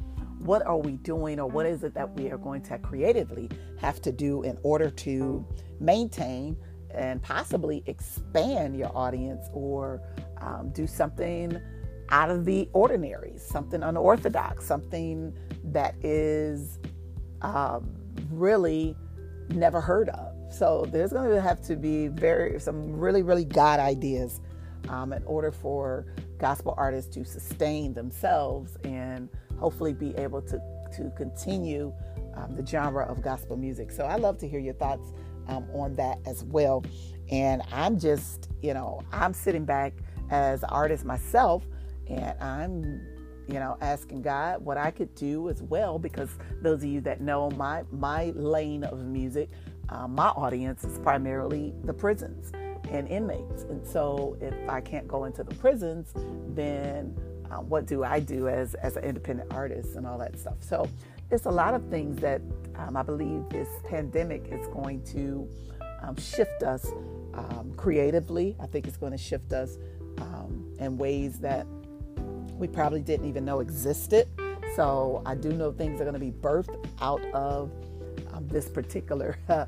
what 0.40 0.66
are 0.66 0.78
we 0.78 0.92
doing, 0.92 1.38
or 1.38 1.46
what 1.46 1.66
is 1.66 1.84
it 1.84 1.94
that 1.94 2.12
we 2.18 2.30
are 2.30 2.38
going 2.38 2.62
to 2.62 2.78
creatively 2.78 3.48
have 3.78 4.02
to 4.02 4.12
do 4.12 4.42
in 4.42 4.58
order 4.62 4.90
to 4.90 5.46
maintain 5.80 6.56
and 6.90 7.22
possibly 7.22 7.84
expand 7.86 8.76
your 8.76 8.90
audience, 8.96 9.48
or 9.52 10.02
um, 10.40 10.70
do 10.72 10.86
something 10.86 11.60
out 12.08 12.30
of 12.30 12.44
the 12.44 12.68
ordinary, 12.72 13.34
something 13.36 13.82
unorthodox, 13.82 14.64
something 14.64 15.36
that 15.62 15.94
is 16.02 16.78
um, 17.42 17.94
really 18.30 18.96
never 19.50 19.80
heard 19.80 20.08
of. 20.08 20.27
So 20.50 20.86
there's 20.90 21.12
going 21.12 21.30
to 21.30 21.40
have 21.40 21.60
to 21.62 21.76
be 21.76 22.08
very 22.08 22.58
some 22.60 22.92
really 22.98 23.22
really 23.22 23.44
God 23.44 23.80
ideas 23.80 24.40
um, 24.88 25.12
in 25.12 25.22
order 25.24 25.52
for 25.52 26.06
gospel 26.38 26.74
artists 26.76 27.14
to 27.14 27.24
sustain 27.24 27.92
themselves 27.94 28.76
and 28.84 29.28
hopefully 29.58 29.92
be 29.92 30.14
able 30.16 30.40
to 30.42 30.60
to 30.96 31.10
continue 31.16 31.92
um, 32.34 32.54
the 32.54 32.64
genre 32.64 33.04
of 33.04 33.22
gospel 33.22 33.56
music. 33.56 33.90
So 33.90 34.04
I 34.04 34.16
love 34.16 34.38
to 34.38 34.48
hear 34.48 34.60
your 34.60 34.74
thoughts 34.74 35.12
um, 35.48 35.66
on 35.74 35.94
that 35.96 36.18
as 36.26 36.44
well. 36.44 36.84
And 37.30 37.62
I'm 37.72 37.98
just 37.98 38.48
you 38.62 38.74
know 38.74 39.02
I'm 39.12 39.34
sitting 39.34 39.64
back 39.64 39.94
as 40.30 40.62
an 40.62 40.70
artist 40.70 41.04
myself, 41.04 41.64
and 42.08 42.34
I'm 42.40 43.00
you 43.48 43.58
know 43.58 43.76
asking 43.80 44.22
God 44.22 44.64
what 44.64 44.76
I 44.76 44.90
could 44.90 45.14
do 45.14 45.48
as 45.48 45.62
well 45.62 45.98
because 45.98 46.30
those 46.62 46.82
of 46.82 46.88
you 46.88 47.00
that 47.02 47.20
know 47.20 47.50
my 47.50 47.82
my 47.90 48.32
lane 48.34 48.84
of 48.84 49.04
music 49.04 49.50
uh, 49.88 50.06
my 50.06 50.28
audience 50.28 50.84
is 50.84 50.98
primarily 50.98 51.74
the 51.84 51.92
prisons 51.92 52.52
and 52.90 53.08
inmates. 53.08 53.62
And 53.64 53.86
so 53.86 54.36
if 54.40 54.54
I 54.68 54.80
can't 54.80 55.08
go 55.08 55.24
into 55.24 55.44
the 55.44 55.54
prisons, 55.54 56.12
then 56.54 57.16
uh, 57.50 57.56
what 57.56 57.86
do 57.86 58.04
I 58.04 58.20
do 58.20 58.48
as, 58.48 58.74
as 58.74 58.96
an 58.96 59.04
independent 59.04 59.52
artist 59.52 59.96
and 59.96 60.06
all 60.06 60.18
that 60.18 60.38
stuff? 60.38 60.56
So 60.60 60.88
it's 61.30 61.46
a 61.46 61.50
lot 61.50 61.74
of 61.74 61.84
things 61.88 62.20
that 62.20 62.40
um, 62.76 62.96
I 62.96 63.02
believe 63.02 63.48
this 63.50 63.68
pandemic 63.88 64.48
is 64.50 64.66
going 64.68 65.02
to 65.06 65.48
um, 66.02 66.16
shift 66.16 66.62
us 66.62 66.90
um, 67.34 67.72
creatively. 67.76 68.56
I 68.60 68.66
think 68.66 68.86
it's 68.86 68.96
going 68.96 69.12
to 69.12 69.18
shift 69.18 69.52
us 69.52 69.78
um, 70.18 70.74
in 70.78 70.96
ways 70.96 71.38
that 71.40 71.66
we 72.52 72.68
probably 72.68 73.02
didn't 73.02 73.26
even 73.26 73.44
know 73.44 73.60
existed. 73.60 74.28
So 74.74 75.22
I 75.26 75.34
do 75.34 75.50
know 75.52 75.72
things 75.72 76.00
are 76.00 76.04
going 76.04 76.14
to 76.14 76.20
be 76.20 76.30
birthed 76.30 76.86
out 77.00 77.24
of 77.32 77.70
um, 78.38 78.48
this 78.48 78.68
particular 78.68 79.36
uh, 79.48 79.66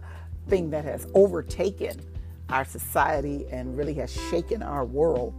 thing 0.48 0.70
that 0.70 0.84
has 0.84 1.06
overtaken 1.14 2.00
our 2.48 2.64
society 2.64 3.46
and 3.50 3.76
really 3.76 3.94
has 3.94 4.12
shaken 4.30 4.62
our 4.62 4.84
world. 4.84 5.34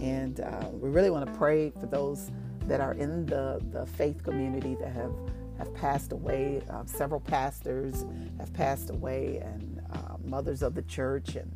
And 0.00 0.40
uh, 0.40 0.68
we 0.72 0.90
really 0.90 1.10
want 1.10 1.26
to 1.26 1.32
pray 1.38 1.70
for 1.80 1.86
those 1.86 2.30
that 2.66 2.80
are 2.80 2.94
in 2.94 3.26
the, 3.26 3.60
the 3.72 3.86
faith 3.86 4.22
community 4.22 4.76
that 4.80 4.92
have, 4.92 5.12
have 5.58 5.74
passed 5.74 6.12
away. 6.12 6.62
Uh, 6.70 6.84
several 6.84 7.20
pastors 7.20 8.04
have 8.38 8.52
passed 8.52 8.90
away, 8.90 9.38
and 9.38 9.82
uh, 9.92 10.16
mothers 10.24 10.62
of 10.62 10.74
the 10.74 10.82
church, 10.82 11.34
and 11.34 11.50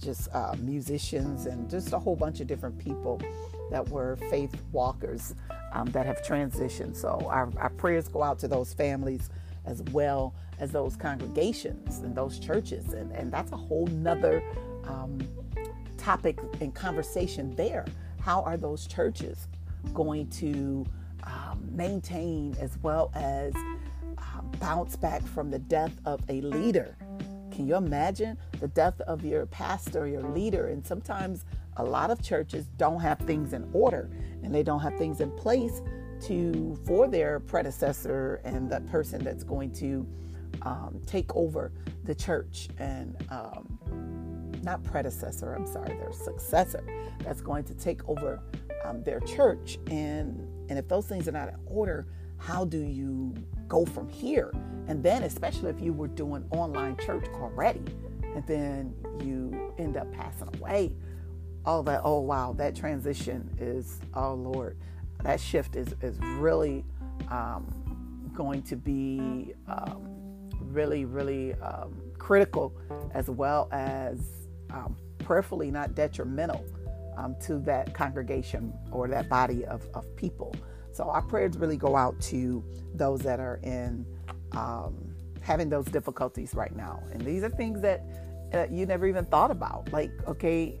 just 0.00 0.28
uh, 0.32 0.54
musicians, 0.60 1.46
and 1.46 1.68
just 1.68 1.92
a 1.92 1.98
whole 1.98 2.16
bunch 2.16 2.40
of 2.40 2.46
different 2.46 2.78
people 2.78 3.20
that 3.70 3.86
were 3.88 4.16
faith 4.30 4.54
walkers 4.70 5.34
um, 5.72 5.86
that 5.86 6.06
have 6.06 6.22
transitioned. 6.22 6.94
So 6.96 7.26
our, 7.28 7.50
our 7.56 7.70
prayers 7.70 8.06
go 8.06 8.22
out 8.22 8.38
to 8.40 8.48
those 8.48 8.72
families 8.72 9.30
as 9.66 9.82
well 9.92 10.34
as 10.58 10.70
those 10.70 10.96
congregations 10.96 11.98
and 11.98 12.14
those 12.14 12.38
churches. 12.38 12.92
And, 12.92 13.12
and 13.12 13.32
that's 13.32 13.52
a 13.52 13.56
whole 13.56 13.86
nother 13.88 14.42
um, 14.86 15.18
topic 15.96 16.38
and 16.60 16.74
conversation 16.74 17.54
there. 17.56 17.84
How 18.20 18.42
are 18.42 18.56
those 18.56 18.86
churches 18.86 19.48
going 19.92 20.28
to 20.28 20.86
um, 21.24 21.68
maintain 21.70 22.56
as 22.60 22.78
well 22.82 23.10
as 23.14 23.54
um, 24.18 24.50
bounce 24.60 24.96
back 24.96 25.22
from 25.22 25.50
the 25.50 25.58
death 25.58 25.92
of 26.04 26.20
a 26.28 26.40
leader. 26.42 26.96
Can 27.50 27.66
you 27.66 27.76
imagine 27.76 28.36
the 28.60 28.68
death 28.68 29.00
of 29.02 29.24
your 29.24 29.46
pastor, 29.46 30.06
your 30.06 30.22
leader? 30.22 30.68
And 30.68 30.84
sometimes 30.86 31.44
a 31.76 31.84
lot 31.84 32.10
of 32.10 32.22
churches 32.22 32.66
don't 32.76 33.00
have 33.00 33.18
things 33.20 33.52
in 33.52 33.68
order 33.72 34.10
and 34.42 34.54
they 34.54 34.62
don't 34.62 34.80
have 34.80 34.96
things 34.96 35.20
in 35.20 35.30
place 35.32 35.82
to 36.22 36.76
for 36.86 37.08
their 37.08 37.40
predecessor 37.40 38.40
and 38.44 38.70
the 38.70 38.80
person 38.82 39.22
that's 39.22 39.44
going 39.44 39.72
to 39.72 40.06
um, 40.62 41.00
take 41.06 41.34
over 41.34 41.72
the 42.04 42.14
church 42.14 42.68
and 42.78 43.16
um, 43.30 43.78
not 44.62 44.82
predecessor, 44.82 45.54
I'm 45.54 45.66
sorry, 45.66 45.96
their 45.96 46.12
successor 46.12 46.84
that's 47.20 47.40
going 47.40 47.64
to 47.64 47.74
take 47.74 48.08
over 48.08 48.40
um, 48.84 49.02
their 49.02 49.20
church. 49.20 49.78
And, 49.90 50.48
and 50.68 50.78
if 50.78 50.88
those 50.88 51.06
things 51.06 51.28
are 51.28 51.32
not 51.32 51.48
in 51.48 51.56
order, 51.66 52.06
how 52.38 52.64
do 52.64 52.78
you 52.78 53.34
go 53.68 53.84
from 53.84 54.08
here? 54.08 54.52
And 54.88 55.02
then, 55.02 55.22
especially 55.22 55.70
if 55.70 55.80
you 55.80 55.92
were 55.92 56.08
doing 56.08 56.44
online 56.50 56.96
church 56.98 57.26
already, 57.34 57.84
and 58.34 58.46
then 58.46 58.94
you 59.22 59.72
end 59.78 59.96
up 59.96 60.12
passing 60.12 60.48
away, 60.58 60.92
all 61.64 61.82
that, 61.84 62.02
oh 62.04 62.20
wow, 62.20 62.54
that 62.58 62.74
transition 62.74 63.48
is, 63.58 64.00
oh 64.14 64.34
Lord, 64.34 64.76
that 65.24 65.40
shift 65.40 65.74
is, 65.74 65.94
is 66.00 66.18
really 66.36 66.84
um, 67.30 67.66
going 68.34 68.62
to 68.62 68.76
be 68.76 69.54
um, 69.66 70.50
really, 70.60 71.04
really 71.04 71.54
um, 71.54 72.00
critical 72.18 72.72
as 73.12 73.28
well 73.28 73.68
as 73.72 74.20
um, 74.70 74.96
prayerfully 75.18 75.70
not 75.70 75.94
detrimental 75.94 76.64
um, 77.16 77.34
to 77.40 77.58
that 77.60 77.94
congregation 77.94 78.72
or 78.92 79.08
that 79.08 79.28
body 79.28 79.64
of, 79.64 79.88
of 79.94 80.14
people. 80.16 80.54
So 80.92 81.04
our 81.04 81.22
prayers 81.22 81.56
really 81.56 81.76
go 81.76 81.96
out 81.96 82.20
to 82.22 82.62
those 82.94 83.20
that 83.20 83.40
are 83.40 83.58
in 83.62 84.06
um, 84.52 84.94
having 85.40 85.68
those 85.68 85.86
difficulties 85.86 86.54
right 86.54 86.74
now. 86.76 87.02
And 87.12 87.20
these 87.22 87.42
are 87.42 87.50
things 87.50 87.80
that 87.80 88.04
uh, 88.52 88.66
you 88.70 88.86
never 88.86 89.06
even 89.06 89.24
thought 89.24 89.50
about. 89.50 89.92
Like, 89.92 90.10
okay, 90.28 90.78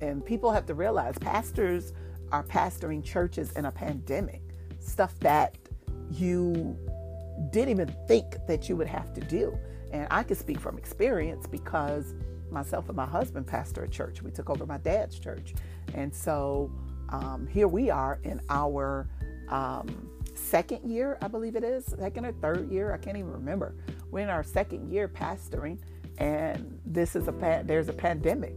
and 0.00 0.24
people 0.24 0.50
have 0.50 0.66
to 0.66 0.74
realize 0.74 1.18
pastors 1.18 1.92
are 2.32 2.42
pastoring 2.42 3.04
churches 3.04 3.52
in 3.52 3.66
a 3.66 3.70
pandemic, 3.70 4.42
stuff 4.80 5.14
that 5.20 5.56
you 6.10 6.76
didn't 7.50 7.70
even 7.70 7.94
think 8.08 8.36
that 8.46 8.68
you 8.68 8.76
would 8.76 8.86
have 8.86 9.12
to 9.14 9.20
do. 9.20 9.56
And 9.92 10.06
I 10.10 10.22
can 10.22 10.36
speak 10.36 10.58
from 10.58 10.78
experience 10.78 11.46
because 11.46 12.14
myself 12.50 12.88
and 12.88 12.96
my 12.96 13.06
husband 13.06 13.46
pastor 13.46 13.84
a 13.84 13.88
church. 13.88 14.22
We 14.22 14.30
took 14.30 14.50
over 14.50 14.66
my 14.66 14.78
dad's 14.78 15.18
church. 15.18 15.54
And 15.94 16.14
so 16.14 16.70
um, 17.08 17.46
here 17.50 17.68
we 17.68 17.90
are 17.90 18.18
in 18.24 18.40
our 18.48 19.08
um, 19.48 20.10
second 20.34 20.90
year, 20.90 21.18
I 21.20 21.28
believe 21.28 21.56
it 21.56 21.64
is, 21.64 21.94
second 21.98 22.24
or 22.24 22.32
third 22.32 22.70
year, 22.70 22.92
I 22.92 22.98
can't 22.98 23.16
even 23.16 23.30
remember. 23.30 23.74
We're 24.10 24.20
in 24.20 24.30
our 24.30 24.42
second 24.42 24.90
year 24.90 25.08
pastoring, 25.08 25.78
and 26.18 26.78
this 26.86 27.16
is 27.16 27.28
a 27.28 27.62
there's 27.64 27.88
a 27.88 27.92
pandemic. 27.92 28.54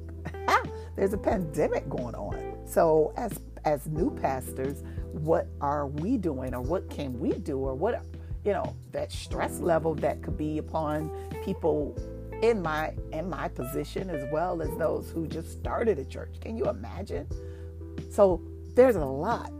there's 0.95 1.13
a 1.13 1.17
pandemic 1.17 1.89
going 1.89 2.15
on. 2.15 2.57
So 2.65 3.13
as 3.17 3.39
as 3.65 3.87
new 3.87 4.11
pastors, 4.21 4.83
what 5.11 5.47
are 5.59 5.87
we 5.87 6.17
doing, 6.17 6.53
or 6.53 6.61
what 6.61 6.89
can 6.89 7.19
we 7.19 7.31
do, 7.33 7.57
or 7.57 7.73
what 7.73 8.03
you 8.43 8.53
know 8.53 8.75
that 8.91 9.11
stress 9.11 9.59
level 9.59 9.95
that 9.95 10.21
could 10.21 10.37
be 10.37 10.59
upon 10.59 11.11
people 11.43 11.95
in 12.41 12.61
my 12.61 12.93
in 13.11 13.29
my 13.29 13.47
position 13.47 14.09
as 14.09 14.23
well 14.31 14.61
as 14.61 14.69
those 14.77 15.09
who 15.09 15.27
just 15.27 15.51
started 15.51 15.99
a 15.99 16.05
church. 16.05 16.35
Can 16.41 16.57
you 16.57 16.65
imagine? 16.65 17.27
So 18.11 18.41
there's 18.75 18.95
a 18.95 19.05
lot 19.05 19.51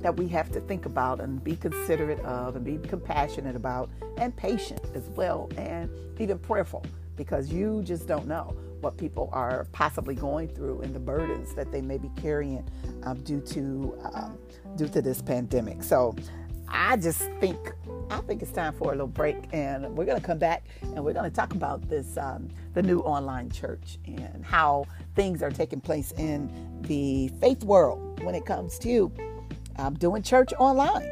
that 0.00 0.16
we 0.16 0.28
have 0.28 0.52
to 0.52 0.60
think 0.60 0.86
about 0.86 1.20
and 1.20 1.42
be 1.42 1.56
considerate 1.56 2.20
of 2.20 2.54
and 2.54 2.64
be 2.64 2.78
compassionate 2.88 3.56
about 3.56 3.90
and 4.16 4.36
patient 4.36 4.80
as 4.94 5.08
well 5.10 5.50
and 5.56 5.90
even 6.20 6.38
prayerful 6.38 6.84
because 7.16 7.52
you 7.52 7.82
just 7.82 8.06
don't 8.06 8.26
know 8.26 8.56
what 8.80 8.96
people 8.96 9.28
are 9.32 9.66
possibly 9.72 10.14
going 10.14 10.48
through 10.48 10.80
and 10.82 10.94
the 10.94 11.00
burdens 11.00 11.54
that 11.54 11.70
they 11.72 11.80
may 11.80 11.98
be 11.98 12.10
carrying 12.20 12.68
um, 13.04 13.22
due 13.22 13.40
to 13.40 13.98
um, 14.14 14.38
due 14.76 14.88
to 14.88 15.02
this 15.02 15.20
pandemic. 15.22 15.82
So 15.82 16.14
I 16.68 16.96
just 16.96 17.20
think 17.40 17.58
I 18.10 18.18
think 18.18 18.42
it's 18.42 18.52
time 18.52 18.72
for 18.74 18.88
a 18.88 18.92
little 18.92 19.06
break, 19.06 19.36
and 19.52 19.96
we're 19.96 20.04
going 20.04 20.20
to 20.20 20.26
come 20.26 20.38
back 20.38 20.66
and 20.82 21.04
we're 21.04 21.12
going 21.12 21.28
to 21.28 21.34
talk 21.34 21.52
about 21.52 21.88
this 21.88 22.16
um, 22.16 22.48
the 22.74 22.82
new 22.82 23.00
online 23.00 23.50
church 23.50 23.98
and 24.06 24.44
how 24.44 24.84
things 25.14 25.42
are 25.42 25.50
taking 25.50 25.80
place 25.80 26.12
in 26.12 26.50
the 26.82 27.28
faith 27.40 27.64
world 27.64 28.22
when 28.22 28.34
it 28.34 28.44
comes 28.44 28.78
to 28.80 29.12
um, 29.76 29.94
doing 29.94 30.22
church 30.22 30.52
online. 30.58 31.10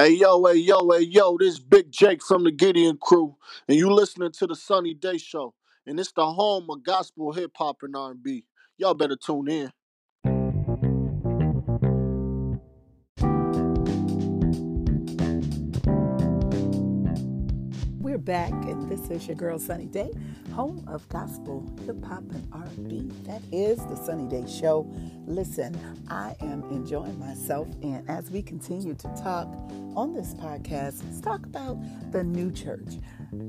Hey 0.00 0.12
yo, 0.14 0.42
hey 0.46 0.54
yo, 0.54 0.88
hey 0.92 1.02
yo, 1.02 1.36
this 1.36 1.58
Big 1.58 1.92
Jake 1.92 2.22
from 2.24 2.44
the 2.44 2.50
Gideon 2.50 2.96
Crew, 3.02 3.36
and 3.68 3.76
you 3.76 3.90
listening 3.92 4.32
to 4.32 4.46
the 4.46 4.54
Sonnie 4.56 4.94
Day 4.94 5.18
Show, 5.18 5.52
and 5.86 6.00
it's 6.00 6.12
the 6.12 6.24
home 6.24 6.70
of 6.70 6.82
gospel, 6.84 7.34
hip 7.34 7.50
hop, 7.54 7.82
and 7.82 7.94
R&B. 7.94 8.44
Y'all 8.78 8.94
better 8.94 9.16
tune 9.16 9.50
in. 9.50 9.70
Back, 18.24 18.52
and 18.52 18.90
this 18.90 19.10
is 19.10 19.26
your 19.26 19.34
girl 19.34 19.58
Sonnie 19.58 19.86
Day, 19.86 20.10
home 20.52 20.84
of 20.86 21.08
gospel, 21.08 21.66
hip 21.86 22.04
hop, 22.04 22.22
and 22.32 22.46
R&B. 22.52 23.10
That 23.24 23.40
is 23.50 23.78
the 23.86 23.96
Sonnie 23.96 24.28
Day 24.28 24.44
Show. 24.46 24.86
Listen, 25.26 25.78
I 26.08 26.36
am 26.40 26.62
enjoying 26.64 27.18
myself, 27.18 27.66
and 27.82 28.08
as 28.10 28.30
we 28.30 28.42
continue 28.42 28.94
to 28.94 29.08
talk 29.22 29.48
on 29.96 30.12
this 30.12 30.34
podcast, 30.34 31.02
let's 31.04 31.20
talk 31.20 31.46
about 31.46 31.78
the 32.12 32.22
new 32.22 32.52
church. 32.52 32.98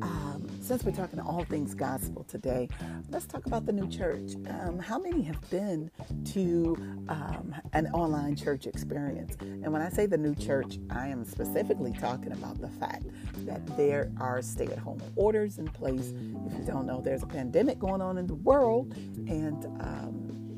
Um, 0.01 0.47
since 0.61 0.83
we're 0.83 0.91
talking 0.91 1.19
all 1.19 1.43
things 1.43 1.73
gospel 1.73 2.23
today, 2.23 2.69
let's 3.09 3.25
talk 3.25 3.45
about 3.47 3.65
the 3.65 3.73
new 3.73 3.89
church. 3.89 4.35
Um, 4.47 4.79
how 4.79 4.99
many 4.99 5.23
have 5.23 5.49
been 5.49 5.89
to 6.33 6.77
um, 7.09 7.55
an 7.73 7.87
online 7.87 8.35
church 8.35 8.67
experience? 8.67 9.35
And 9.41 9.73
when 9.73 9.81
I 9.81 9.89
say 9.89 10.05
the 10.05 10.17
new 10.17 10.35
church, 10.35 10.77
I 10.91 11.07
am 11.07 11.25
specifically 11.25 11.93
talking 11.93 12.31
about 12.31 12.61
the 12.61 12.69
fact 12.69 13.05
that 13.45 13.65
there 13.75 14.11
are 14.19 14.41
stay 14.61 14.71
at 14.71 14.79
home 14.79 15.01
orders 15.15 15.57
in 15.57 15.67
place. 15.67 16.13
If 16.47 16.59
you 16.59 16.65
don't 16.65 16.85
know, 16.85 17.01
there's 17.01 17.23
a 17.23 17.27
pandemic 17.27 17.79
going 17.79 18.01
on 18.01 18.17
in 18.17 18.27
the 18.27 18.35
world, 18.35 18.93
and 19.27 19.65
um, 19.81 20.55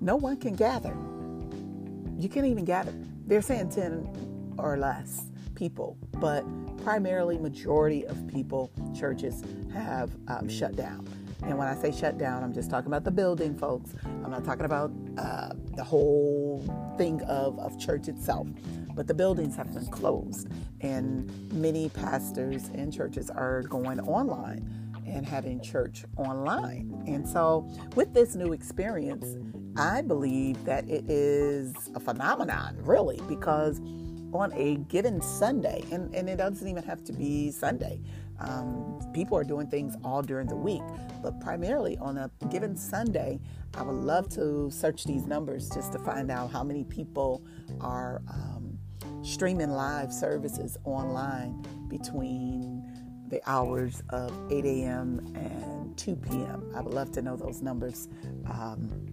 no 0.00 0.16
one 0.16 0.36
can 0.36 0.54
gather. 0.54 0.94
You 2.16 2.28
can't 2.28 2.46
even 2.46 2.64
gather. 2.64 2.94
They're 3.26 3.42
saying 3.42 3.70
10 3.70 4.54
or 4.58 4.76
less 4.76 5.26
people, 5.54 5.96
but 6.18 6.44
primarily 6.82 7.38
majority 7.38 8.06
of 8.06 8.26
people, 8.28 8.70
churches 8.96 9.42
have 9.72 10.10
um, 10.28 10.48
shut 10.48 10.76
down. 10.76 11.06
And 11.42 11.58
when 11.58 11.68
I 11.68 11.74
say 11.74 11.92
shut 11.92 12.16
down, 12.16 12.42
I'm 12.42 12.54
just 12.54 12.70
talking 12.70 12.86
about 12.86 13.04
the 13.04 13.10
building, 13.10 13.54
folks. 13.54 13.90
I'm 14.04 14.30
not 14.30 14.44
talking 14.44 14.64
about 14.64 14.90
uh, 15.18 15.50
the 15.76 15.84
whole 15.84 16.64
thing 16.96 17.20
of, 17.22 17.58
of 17.58 17.78
church 17.78 18.08
itself. 18.08 18.48
But 18.94 19.06
the 19.06 19.14
buildings 19.14 19.56
have 19.56 19.72
been 19.72 19.86
closed, 19.86 20.48
and 20.80 21.30
many 21.52 21.88
pastors 21.88 22.70
and 22.74 22.92
churches 22.92 23.30
are 23.30 23.62
going 23.62 24.00
online 24.00 24.68
and 25.06 25.26
having 25.26 25.60
church 25.60 26.04
online. 26.16 27.02
And 27.06 27.28
so, 27.28 27.68
with 27.94 28.14
this 28.14 28.34
new 28.34 28.52
experience, 28.52 29.36
I 29.76 30.02
believe 30.02 30.64
that 30.64 30.88
it 30.88 31.10
is 31.10 31.74
a 31.94 32.00
phenomenon, 32.00 32.76
really, 32.80 33.20
because 33.28 33.80
on 34.32 34.52
a 34.54 34.76
given 34.88 35.20
Sunday, 35.20 35.82
and, 35.92 36.12
and 36.14 36.28
it 36.28 36.36
doesn't 36.36 36.66
even 36.66 36.82
have 36.82 37.04
to 37.04 37.12
be 37.12 37.50
Sunday. 37.50 38.00
Um, 38.40 39.00
people 39.12 39.38
are 39.38 39.44
doing 39.44 39.68
things 39.68 39.96
all 40.02 40.22
during 40.22 40.48
the 40.48 40.56
week, 40.56 40.82
but 41.22 41.40
primarily 41.40 41.96
on 41.98 42.18
a 42.18 42.30
given 42.50 42.76
Sunday, 42.76 43.38
I 43.76 43.82
would 43.82 43.94
love 43.94 44.28
to 44.30 44.70
search 44.70 45.04
these 45.04 45.24
numbers 45.26 45.70
just 45.70 45.92
to 45.92 45.98
find 46.00 46.30
out 46.30 46.50
how 46.50 46.64
many 46.64 46.84
people 46.84 47.44
are 47.80 48.22
um, 48.28 48.63
streaming 49.24 49.70
live 49.70 50.12
services 50.12 50.76
online 50.84 51.64
between 51.88 52.82
the 53.28 53.40
hours 53.50 54.02
of 54.10 54.32
8 54.52 54.64
a.m. 54.64 55.32
and 55.34 55.96
2 55.96 56.14
p.m. 56.16 56.70
I 56.76 56.82
would 56.82 56.94
love 56.94 57.10
to 57.12 57.22
know 57.22 57.34
those 57.36 57.62
numbers. 57.62 58.08
Um, 58.48 59.06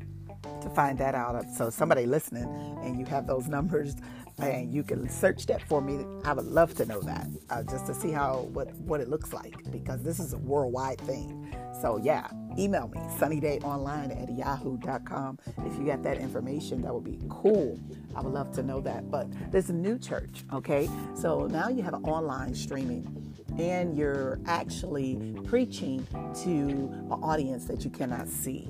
to 0.62 0.70
find 0.70 0.98
that 1.00 1.16
out. 1.16 1.50
So 1.52 1.70
somebody 1.70 2.06
listening 2.06 2.46
and 2.84 3.00
you 3.00 3.06
have 3.06 3.28
those 3.28 3.48
numbers, 3.48 3.96
and 4.40 4.74
you 4.74 4.84
can 4.84 5.08
search 5.10 5.46
that 5.48 5.62
for 5.64 5.82
me. 5.82 6.06
I 6.24 6.34
would 6.34 6.46
love 6.46 6.74
to 6.76 6.86
know 6.86 7.02
that 7.02 7.28
uh, 7.50 7.64
just 7.64 7.86
to 7.88 7.94
see 7.94 8.12
how 8.12 8.50
what 8.54 8.74
what 8.76 9.02
it 9.02 9.10
looks 9.10 9.34
like 9.34 9.70
because 9.72 10.02
this 10.02 10.20
is 10.20 10.34
a 10.34 10.38
worldwide 10.38 11.00
thing. 11.02 11.56
So 11.82 11.98
yeah, 11.98 12.28
email 12.58 12.88
me 12.88 13.00
sunnydayonline 13.20 14.22
at 14.22 14.36
yahoo.com 14.36 15.40
if 15.66 15.78
you 15.78 15.86
got 15.86 16.04
that 16.04 16.18
information. 16.18 16.82
That 16.82 16.94
would 16.94 17.04
be 17.04 17.20
cool. 17.30 17.80
I 18.16 18.22
would 18.22 18.34
love 18.34 18.52
to 18.54 18.64
know 18.64 18.82
that. 18.82 19.10
But 19.10 19.28
there's 19.52 19.70
a 19.70 19.74
new 19.74 19.98
church, 19.98 20.44
okay? 20.54 20.90
So 21.16 21.48
now 21.48 21.70
you 21.70 21.84
have 21.84 21.96
online 22.04 22.56
streaming 22.56 23.32
and 23.58 23.98
you're 23.98 24.40
actually 24.46 25.36
preaching 25.46 26.06
to 26.44 26.50
an 26.50 27.20
audience 27.24 27.66
that 27.66 27.84
you 27.84 27.90
cannot 27.90 28.28
see. 28.28 28.70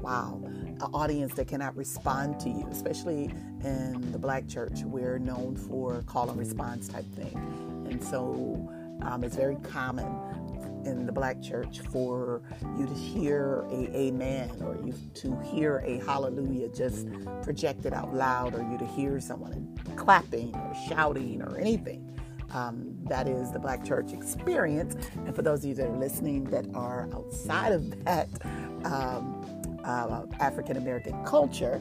Wow, 0.00 0.40
an 0.80 0.90
audience 0.94 1.34
that 1.34 1.48
cannot 1.48 1.76
respond 1.76 2.38
to 2.40 2.48
you, 2.48 2.66
especially 2.70 3.24
in 3.64 4.12
the 4.12 4.18
black 4.18 4.46
church. 4.46 4.82
We're 4.84 5.18
known 5.18 5.56
for 5.56 6.02
call 6.02 6.30
and 6.30 6.38
response 6.38 6.88
type 6.88 7.06
thing. 7.14 7.34
And 7.90 8.02
so 8.02 8.70
um, 9.02 9.24
it's 9.24 9.36
very 9.36 9.56
common 9.56 10.06
in 10.84 11.06
the 11.06 11.12
black 11.12 11.42
church 11.42 11.80
for 11.92 12.42
you 12.78 12.86
to 12.86 12.94
hear 12.94 13.66
a 13.70 13.96
amen 13.96 14.50
or 14.62 14.76
you 14.84 14.94
to 15.14 15.38
hear 15.42 15.82
a 15.84 15.98
hallelujah 16.04 16.68
just 16.68 17.06
projected 17.42 17.92
out 17.92 18.14
loud 18.14 18.54
or 18.54 18.62
you 18.62 18.78
to 18.78 18.86
hear 18.86 19.20
someone 19.20 19.76
clapping 19.96 20.54
or 20.54 20.74
shouting 20.88 21.42
or 21.42 21.58
anything. 21.58 22.04
Um, 22.54 22.96
that 23.04 23.28
is 23.28 23.52
the 23.52 23.58
black 23.58 23.84
church 23.84 24.12
experience. 24.12 24.96
And 25.16 25.34
for 25.34 25.42
those 25.42 25.60
of 25.60 25.66
you 25.66 25.74
that 25.74 25.86
are 25.86 25.96
listening 25.96 26.44
that 26.44 26.66
are 26.74 27.08
outside 27.12 27.72
of 27.72 28.04
that 28.04 28.28
um, 28.84 29.57
uh, 29.88 30.26
African 30.40 30.76
American 30.76 31.24
culture, 31.24 31.80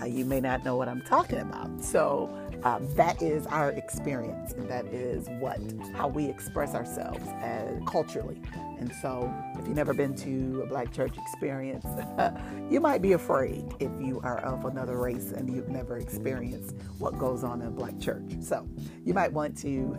uh, 0.00 0.04
you 0.04 0.24
may 0.24 0.40
not 0.40 0.64
know 0.64 0.76
what 0.76 0.88
I'm 0.88 1.02
talking 1.02 1.38
about. 1.38 1.82
So 1.82 2.28
um, 2.64 2.88
that 2.96 3.22
is 3.22 3.46
our 3.46 3.70
experience, 3.70 4.52
and 4.52 4.68
that 4.68 4.86
is 4.86 5.28
what 5.38 5.60
how 5.94 6.08
we 6.08 6.26
express 6.26 6.74
ourselves 6.74 7.24
as 7.40 7.80
culturally. 7.86 8.40
And 8.78 8.92
so, 9.00 9.32
if 9.58 9.66
you've 9.66 9.76
never 9.76 9.94
been 9.94 10.14
to 10.16 10.62
a 10.64 10.66
black 10.66 10.92
church 10.92 11.16
experience, 11.16 11.86
you 12.70 12.80
might 12.80 13.02
be 13.02 13.12
afraid 13.12 13.64
if 13.78 13.90
you 14.00 14.20
are 14.22 14.38
of 14.38 14.64
another 14.64 14.98
race 14.98 15.32
and 15.32 15.48
you've 15.54 15.68
never 15.68 15.96
experienced 15.98 16.74
what 16.98 17.18
goes 17.18 17.44
on 17.44 17.62
in 17.62 17.68
a 17.68 17.70
black 17.70 17.98
church. 18.00 18.32
So, 18.40 18.66
you 19.04 19.14
might 19.14 19.32
want 19.32 19.56
to 19.58 19.96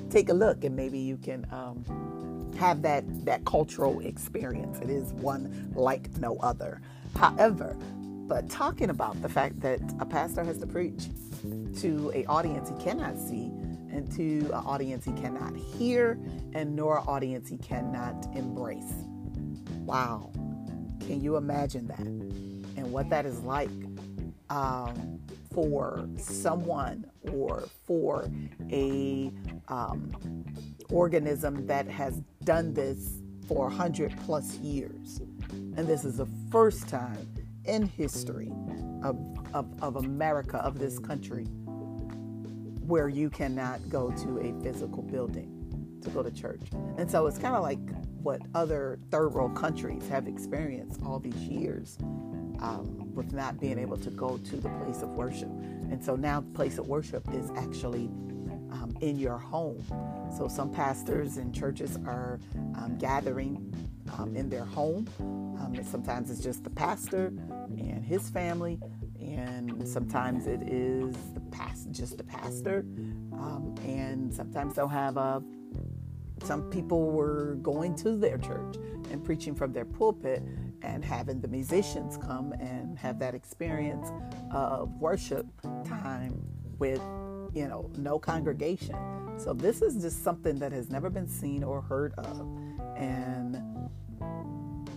take 0.10 0.28
a 0.28 0.34
look, 0.34 0.64
and 0.64 0.76
maybe 0.76 0.98
you 0.98 1.16
can. 1.16 1.46
Um, 1.50 2.23
have 2.56 2.82
that 2.82 3.04
that 3.24 3.44
cultural 3.44 4.00
experience. 4.00 4.78
It 4.80 4.90
is 4.90 5.12
one 5.14 5.72
like 5.74 6.10
no 6.18 6.36
other. 6.38 6.80
However, 7.16 7.76
but 8.26 8.48
talking 8.48 8.90
about 8.90 9.20
the 9.22 9.28
fact 9.28 9.60
that 9.60 9.80
a 10.00 10.06
pastor 10.06 10.44
has 10.44 10.58
to 10.58 10.66
preach 10.66 11.08
to 11.80 12.10
a 12.14 12.24
audience 12.26 12.70
he 12.70 12.76
cannot 12.82 13.18
see 13.18 13.52
and 13.92 14.10
to 14.16 14.46
an 14.46 14.64
audience 14.66 15.04
he 15.04 15.12
cannot 15.12 15.54
hear 15.56 16.18
and 16.54 16.74
nor 16.74 16.98
an 16.98 17.04
audience 17.06 17.48
he 17.48 17.58
cannot 17.58 18.26
embrace. 18.34 18.92
Wow. 19.80 20.32
Can 21.00 21.20
you 21.20 21.36
imagine 21.36 21.86
that? 21.88 22.00
And 22.00 22.90
what 22.90 23.10
that 23.10 23.26
is 23.26 23.40
like 23.40 23.70
um, 24.48 25.20
for 25.52 26.08
someone 26.16 27.04
or 27.32 27.64
for 27.86 28.28
a 28.70 29.30
um, 29.68 30.12
organism 30.94 31.66
that 31.66 31.88
has 31.88 32.22
done 32.44 32.72
this 32.72 33.20
for 33.48 33.66
100 33.66 34.16
plus 34.24 34.56
years. 34.58 35.20
And 35.50 35.88
this 35.88 36.04
is 36.04 36.18
the 36.18 36.28
first 36.50 36.88
time 36.88 37.28
in 37.64 37.86
history 37.86 38.52
of, 39.02 39.18
of, 39.52 39.66
of 39.82 39.96
America, 39.96 40.58
of 40.58 40.78
this 40.78 41.00
country, 41.00 41.46
where 42.86 43.08
you 43.08 43.28
cannot 43.28 43.86
go 43.88 44.12
to 44.12 44.38
a 44.38 44.62
physical 44.62 45.02
building 45.02 45.50
to 46.02 46.10
go 46.10 46.22
to 46.22 46.30
church. 46.30 46.62
And 46.96 47.10
so 47.10 47.26
it's 47.26 47.38
kind 47.38 47.56
of 47.56 47.62
like 47.62 47.80
what 48.22 48.40
other 48.54 49.00
third 49.10 49.34
world 49.34 49.56
countries 49.56 50.06
have 50.08 50.28
experienced 50.28 51.00
all 51.04 51.18
these 51.18 51.34
years 51.34 51.98
um, 52.60 53.12
with 53.14 53.32
not 53.32 53.58
being 53.58 53.80
able 53.80 53.96
to 53.96 54.10
go 54.10 54.38
to 54.38 54.56
the 54.56 54.68
place 54.68 55.02
of 55.02 55.08
worship. 55.10 55.48
And 55.90 56.02
so 56.02 56.14
now 56.14 56.40
the 56.40 56.50
place 56.52 56.78
of 56.78 56.86
worship 56.86 57.26
is 57.32 57.50
actually 57.56 58.10
in 59.04 59.18
your 59.18 59.36
home. 59.36 59.84
So 60.34 60.48
some 60.48 60.70
pastors 60.70 61.36
and 61.36 61.54
churches 61.54 61.98
are 62.06 62.40
um, 62.74 62.96
gathering 62.98 63.70
um, 64.18 64.34
in 64.34 64.48
their 64.48 64.64
home. 64.64 65.06
Um, 65.20 65.78
sometimes 65.84 66.30
it's 66.30 66.40
just 66.40 66.64
the 66.64 66.70
pastor 66.70 67.26
and 67.76 68.02
his 68.02 68.30
family, 68.30 68.80
and 69.20 69.86
sometimes 69.86 70.46
it 70.46 70.62
is 70.62 71.14
the 71.34 71.40
past, 71.52 71.90
just 71.90 72.16
the 72.16 72.24
pastor, 72.24 72.78
um, 73.32 73.74
and 73.84 74.32
sometimes 74.32 74.74
they'll 74.74 74.88
have 74.88 75.16
a. 75.16 75.20
Uh, 75.20 75.40
some 76.42 76.68
people 76.68 77.10
were 77.10 77.54
going 77.62 77.94
to 77.94 78.16
their 78.16 78.36
church 78.36 78.76
and 79.10 79.24
preaching 79.24 79.54
from 79.54 79.72
their 79.72 79.84
pulpit 79.84 80.42
and 80.82 81.02
having 81.02 81.40
the 81.40 81.48
musicians 81.48 82.18
come 82.18 82.52
and 82.60 82.98
have 82.98 83.18
that 83.18 83.34
experience 83.34 84.10
of 84.50 84.90
worship 85.00 85.46
time 85.86 86.34
with 86.78 87.00
you 87.54 87.68
know 87.68 87.90
no 87.96 88.18
congregation 88.18 88.96
so 89.38 89.52
this 89.52 89.82
is 89.82 90.00
just 90.00 90.22
something 90.22 90.58
that 90.58 90.72
has 90.72 90.90
never 90.90 91.10
been 91.10 91.28
seen 91.28 91.64
or 91.64 91.80
heard 91.80 92.12
of 92.18 92.46
and 92.96 93.56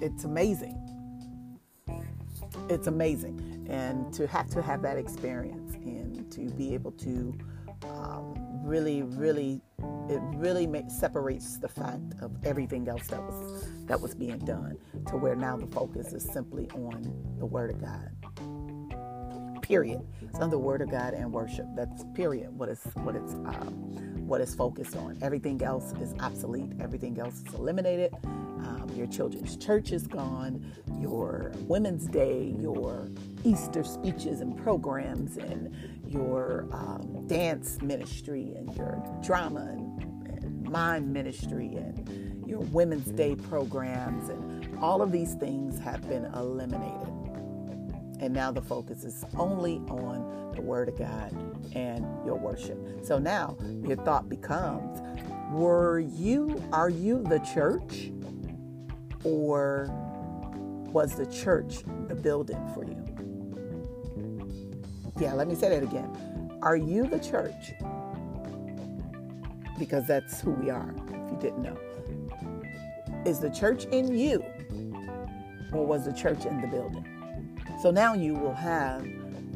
it's 0.01 0.25
amazing. 0.25 0.77
It's 2.69 2.87
amazing, 2.87 3.65
and 3.69 4.13
to 4.13 4.27
have 4.27 4.49
to 4.51 4.61
have 4.61 4.81
that 4.81 4.97
experience 4.97 5.73
and 5.75 6.31
to 6.31 6.49
be 6.51 6.73
able 6.73 6.91
to 6.93 7.37
um, 7.83 8.35
really, 8.63 9.03
really, 9.03 9.61
it 10.09 10.21
really 10.35 10.67
makes, 10.67 10.97
separates 10.97 11.57
the 11.57 11.67
fact 11.67 12.13
of 12.21 12.31
everything 12.45 12.87
else 12.87 13.07
that 13.07 13.21
was 13.21 13.69
that 13.85 13.99
was 13.99 14.13
being 14.15 14.39
done 14.39 14.77
to 15.07 15.17
where 15.17 15.35
now 15.35 15.57
the 15.57 15.67
focus 15.67 16.13
is 16.13 16.23
simply 16.23 16.69
on 16.71 17.01
the 17.39 17.45
Word 17.45 17.71
of 17.71 17.81
God. 17.81 18.09
Period. 19.67 20.01
It's 20.21 20.39
on 20.39 20.49
the 20.49 20.57
Word 20.57 20.81
of 20.81 20.89
God 20.89 21.13
and 21.13 21.31
worship. 21.31 21.65
That's 21.75 22.03
period. 22.15 22.57
What 22.57 22.69
is 22.69 22.81
what 23.03 23.15
it's 23.15 23.33
um, 23.33 23.71
what 24.27 24.41
it's 24.41 24.55
focused 24.55 24.95
on. 24.95 25.17
Everything 25.21 25.61
else 25.61 25.93
is 26.01 26.13
obsolete. 26.19 26.71
Everything 26.79 27.19
else 27.19 27.43
is 27.45 27.53
eliminated 27.53 28.13
um, 28.67 28.91
your 28.95 29.07
children's 29.07 29.55
church 29.57 29.91
is 29.91 30.07
gone, 30.07 30.65
your 30.99 31.51
Women's 31.61 32.05
Day, 32.07 32.55
your 32.59 33.07
Easter 33.43 33.83
speeches 33.83 34.41
and 34.41 34.57
programs, 34.57 35.37
and 35.37 35.73
your 36.07 36.67
um, 36.71 37.25
dance 37.27 37.81
ministry, 37.81 38.53
and 38.55 38.75
your 38.75 39.01
drama 39.23 39.61
and, 39.61 40.67
and 40.75 41.13
ministry, 41.13 41.75
and 41.75 42.45
your 42.47 42.59
Women's 42.59 43.07
Day 43.11 43.35
programs, 43.35 44.29
and 44.29 44.77
all 44.79 45.01
of 45.01 45.11
these 45.11 45.35
things 45.35 45.79
have 45.79 46.07
been 46.09 46.25
eliminated. 46.25 47.16
And 48.19 48.33
now 48.33 48.51
the 48.51 48.61
focus 48.61 49.03
is 49.03 49.23
only 49.37 49.77
on 49.89 50.53
the 50.55 50.61
Word 50.61 50.89
of 50.89 50.97
God 50.97 51.31
and 51.75 52.05
your 52.25 52.35
worship. 52.35 53.05
So 53.05 53.19
now 53.19 53.57
your 53.83 53.97
thought 53.97 54.27
becomes 54.29 54.99
were 55.51 55.99
you, 55.99 56.61
are 56.73 56.89
you 56.89 57.23
the 57.23 57.39
church? 57.39 58.11
or 59.27 59.87
was 60.91 61.15
the 61.15 61.25
church 61.25 61.79
the 62.07 62.15
building 62.15 62.59
for 62.73 62.85
you? 62.85 62.95
Yeah, 65.19 65.33
let 65.33 65.47
me 65.47 65.55
say 65.55 65.69
that 65.69 65.83
again. 65.83 66.59
Are 66.61 66.77
you 66.77 67.07
the 67.07 67.19
church? 67.19 67.73
Because 69.77 70.07
that's 70.07 70.41
who 70.41 70.51
we 70.51 70.69
are, 70.69 70.93
if 71.09 71.31
you 71.31 71.37
didn't 71.39 71.61
know. 71.61 71.77
Is 73.25 73.39
the 73.39 73.49
church 73.49 73.85
in 73.85 74.17
you, 74.17 74.43
or 75.73 75.85
was 75.85 76.05
the 76.05 76.13
church 76.13 76.45
in 76.45 76.61
the 76.61 76.67
building? 76.67 77.16
So 77.81 77.91
now 77.91 78.15
you 78.15 78.33
will 78.33 78.55
have 78.55 79.01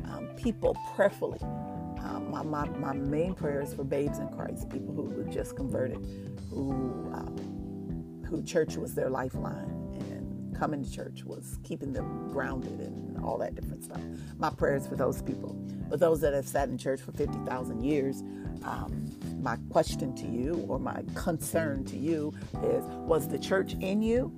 um, 0.05 0.29
people 0.37 0.77
prayerfully. 0.95 1.39
Um, 1.41 2.29
my, 2.29 2.43
my, 2.43 2.69
my, 2.69 2.93
main 2.93 3.33
prayer 3.33 3.61
is 3.61 3.73
for 3.73 3.83
babes 3.83 4.19
in 4.19 4.27
Christ, 4.29 4.69
people 4.69 4.93
who 4.93 5.03
were 5.03 5.23
just 5.23 5.55
converted, 5.55 6.05
who 6.49 6.71
um, 7.13 8.21
who 8.27 8.43
church 8.43 8.77
was 8.77 8.93
their 8.93 9.09
lifeline 9.09 9.69
and 10.09 10.55
coming 10.55 10.83
to 10.83 10.89
church 10.89 11.23
was 11.25 11.59
keeping 11.63 11.93
them 11.93 12.31
grounded 12.31 12.79
and 12.79 13.23
all 13.23 13.37
that 13.39 13.55
different 13.55 13.83
stuff. 13.83 14.01
My 14.37 14.49
prayers 14.49 14.87
for 14.87 14.95
those 14.95 15.21
people. 15.21 15.53
But 15.89 15.99
those 15.99 16.21
that 16.21 16.33
have 16.33 16.47
sat 16.47 16.69
in 16.69 16.77
church 16.77 17.01
for 17.01 17.11
50,000 17.11 17.83
years, 17.83 18.21
um, 18.63 19.11
my 19.41 19.57
question 19.69 20.15
to 20.15 20.27
you 20.27 20.65
or 20.69 20.79
my 20.79 21.03
concern 21.15 21.83
to 21.85 21.97
you 21.97 22.33
is 22.63 22.85
was 22.85 23.27
the 23.27 23.39
church 23.39 23.73
in 23.81 24.01
you 24.01 24.33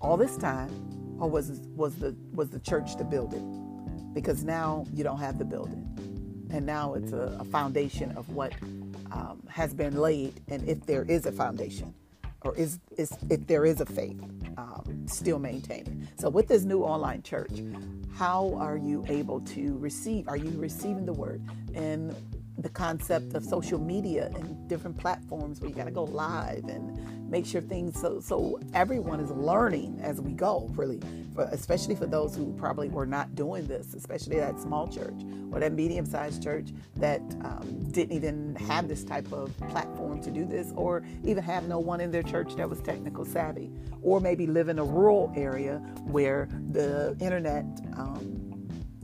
all 0.00 0.16
this 0.16 0.36
time 0.36 0.70
or 1.18 1.28
was 1.28 1.50
was 1.74 1.94
the 1.96 2.14
was 2.32 2.50
the 2.50 2.60
church 2.60 2.96
the 2.96 3.04
building 3.04 4.10
because 4.14 4.44
now 4.44 4.86
you 4.92 5.04
don't 5.04 5.18
have 5.18 5.38
the 5.38 5.44
building 5.44 5.84
and 6.50 6.64
now 6.64 6.94
it's 6.94 7.12
a, 7.12 7.36
a 7.40 7.44
foundation 7.44 8.10
of 8.16 8.28
what 8.30 8.52
um, 9.12 9.42
has 9.48 9.74
been 9.74 9.96
laid 9.96 10.40
and 10.48 10.66
if 10.68 10.84
there 10.86 11.04
is 11.04 11.26
a 11.26 11.32
foundation 11.32 11.94
or 12.42 12.54
is, 12.56 12.78
is 12.96 13.12
if 13.30 13.46
there 13.46 13.64
is 13.64 13.80
a 13.80 13.86
faith, 13.86 14.20
um, 14.56 15.04
still 15.06 15.38
maintaining. 15.38 16.06
So 16.18 16.28
with 16.28 16.48
this 16.48 16.62
new 16.62 16.82
online 16.82 17.22
church, 17.22 17.62
how 18.14 18.54
are 18.56 18.76
you 18.76 19.04
able 19.08 19.40
to 19.40 19.76
receive? 19.78 20.28
Are 20.28 20.36
you 20.36 20.50
receiving 20.58 21.04
the 21.04 21.12
word? 21.12 21.42
And 21.74 22.14
the 22.58 22.68
concept 22.68 23.34
of 23.34 23.44
social 23.44 23.78
media 23.78 24.30
and 24.34 24.68
different 24.68 24.96
platforms 24.96 25.60
where 25.60 25.70
you 25.70 25.76
got 25.76 25.84
to 25.84 25.92
go 25.92 26.04
live 26.04 26.64
and 26.64 27.30
make 27.30 27.46
sure 27.46 27.60
things 27.60 28.00
so 28.00 28.20
so 28.20 28.58
everyone 28.74 29.20
is 29.20 29.30
learning 29.30 29.98
as 30.02 30.20
we 30.20 30.32
go 30.32 30.68
really 30.74 31.00
for, 31.34 31.44
especially 31.52 31.94
for 31.94 32.06
those 32.06 32.34
who 32.34 32.52
probably 32.54 32.88
were 32.88 33.06
not 33.06 33.34
doing 33.34 33.66
this 33.66 33.94
especially 33.94 34.36
that 34.36 34.58
small 34.58 34.88
church 34.88 35.14
or 35.52 35.60
that 35.60 35.72
medium-sized 35.72 36.42
church 36.42 36.68
that 36.96 37.20
um, 37.44 37.86
didn't 37.92 38.14
even 38.14 38.56
have 38.56 38.88
this 38.88 39.04
type 39.04 39.30
of 39.32 39.56
platform 39.68 40.20
to 40.20 40.30
do 40.30 40.44
this 40.44 40.72
or 40.74 41.04
even 41.24 41.42
have 41.42 41.68
no 41.68 41.78
one 41.78 42.00
in 42.00 42.10
their 42.10 42.22
church 42.22 42.56
that 42.56 42.68
was 42.68 42.80
technical 42.80 43.24
savvy 43.24 43.70
or 44.02 44.20
maybe 44.20 44.46
live 44.46 44.68
in 44.68 44.78
a 44.78 44.84
rural 44.84 45.32
area 45.36 45.76
where 46.06 46.48
the 46.70 47.16
internet 47.20 47.64
um, 47.96 48.57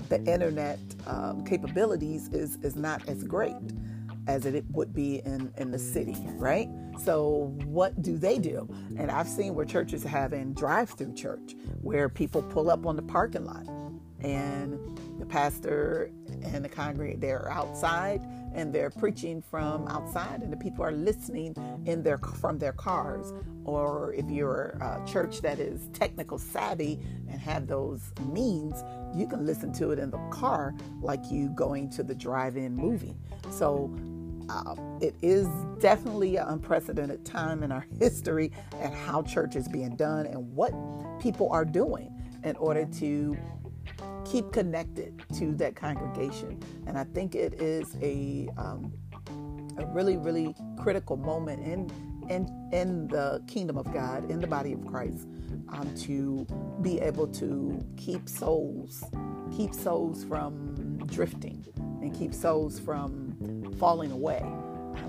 the 0.09 0.23
internet 0.25 0.79
um, 1.07 1.45
capabilities 1.45 2.29
is 2.29 2.57
is 2.62 2.77
not 2.77 3.07
as 3.09 3.25
great 3.25 3.57
as 4.27 4.47
it 4.47 4.64
would 4.71 4.95
be 4.95 5.21
in 5.25 5.53
in 5.59 5.71
the 5.71 5.79
city, 5.79 6.17
right? 6.37 6.69
So 7.03 7.55
what 7.64 8.01
do 8.01 8.17
they 8.17 8.38
do? 8.38 8.69
And 8.97 9.11
I've 9.11 9.29
seen 9.29 9.55
where 9.55 9.67
churches 9.67 10.03
having 10.03 10.55
drive-through 10.55 11.14
church 11.14 11.55
where 11.81 12.09
people 12.09 12.43
pull 12.43 12.71
up 12.71 12.87
on 12.87 12.97
the 12.97 13.03
parking 13.03 13.45
lot 13.45 13.67
and 14.21 14.79
the 15.19 15.27
pastor 15.27 16.11
and 16.43 16.64
the 16.64 16.69
congregation 16.69 17.21
they're 17.21 17.51
outside 17.51 18.23
and 18.55 18.73
they're 18.73 18.90
preaching 18.90 19.43
from 19.43 19.87
outside 19.88 20.43
and 20.43 20.53
the 20.53 20.57
people 20.57 20.85
are 20.85 20.93
listening 20.93 21.55
in 21.87 22.03
their 22.03 22.19
from 22.19 22.59
their 22.59 22.73
cars. 22.73 23.33
Or 23.64 24.14
if 24.14 24.31
you're 24.31 24.79
a 24.81 25.03
church 25.07 25.40
that 25.40 25.59
is 25.59 25.88
technical 25.93 26.38
savvy 26.38 27.01
and 27.29 27.40
have 27.40 27.67
those 27.67 28.12
means 28.33 28.83
you 29.14 29.27
can 29.27 29.45
listen 29.47 29.73
to 29.75 29.90
it 29.90 29.99
in 29.99 30.11
the 30.11 30.19
car 30.31 30.75
like 31.01 31.31
you 31.31 31.49
going 31.51 31.90
to 31.90 32.03
the 32.03 32.14
drive-in 32.14 32.75
movie. 32.75 33.17
So 33.51 33.95
uh, 34.49 34.75
it 35.01 35.14
is 35.23 35.49
definitely 35.81 36.37
an 36.37 36.49
unprecedented 36.49 37.25
time 37.25 37.62
in 37.62 37.73
our 37.73 37.87
history 37.99 38.53
and 38.81 38.93
how 38.95 39.23
church 39.23 39.57
is 39.57 39.69
being 39.69 39.97
done 39.97 40.27
and 40.27 40.55
what 40.55 40.73
people 41.21 41.49
are 41.51 41.64
doing 41.64 42.11
in 42.45 42.57
order 42.57 42.85
to 42.85 43.37
keep 44.25 44.53
connected 44.53 45.23
to 45.35 45.55
that 45.57 45.77
congregation. 45.77 46.61
And 46.87 46.99
I 46.99 47.05
think 47.05 47.35
it 47.35 47.55
is 47.55 47.97
a 48.03 48.49
um, 48.57 48.92
a 49.79 49.87
really, 49.87 50.16
really 50.16 50.55
critical 50.79 51.16
moment 51.16 51.62
in 51.62 51.90
in 52.31 52.49
in 52.73 53.09
the 53.09 53.42
kingdom 53.47 53.77
of 53.77 53.92
God, 53.92 54.31
in 54.31 54.40
the 54.40 54.47
body 54.47 54.73
of 54.73 54.87
Christ, 54.87 55.27
um, 55.68 55.94
to 56.03 56.47
be 56.81 57.01
able 57.01 57.27
to 57.29 57.85
keep 57.97 58.29
souls, 58.29 59.05
keep 59.57 59.75
souls 59.75 60.25
from 60.25 60.99
drifting, 61.07 61.64
and 61.77 62.14
keep 62.14 62.35
souls 62.35 62.79
from 62.79 63.75
falling 63.79 64.11
away 64.11 64.42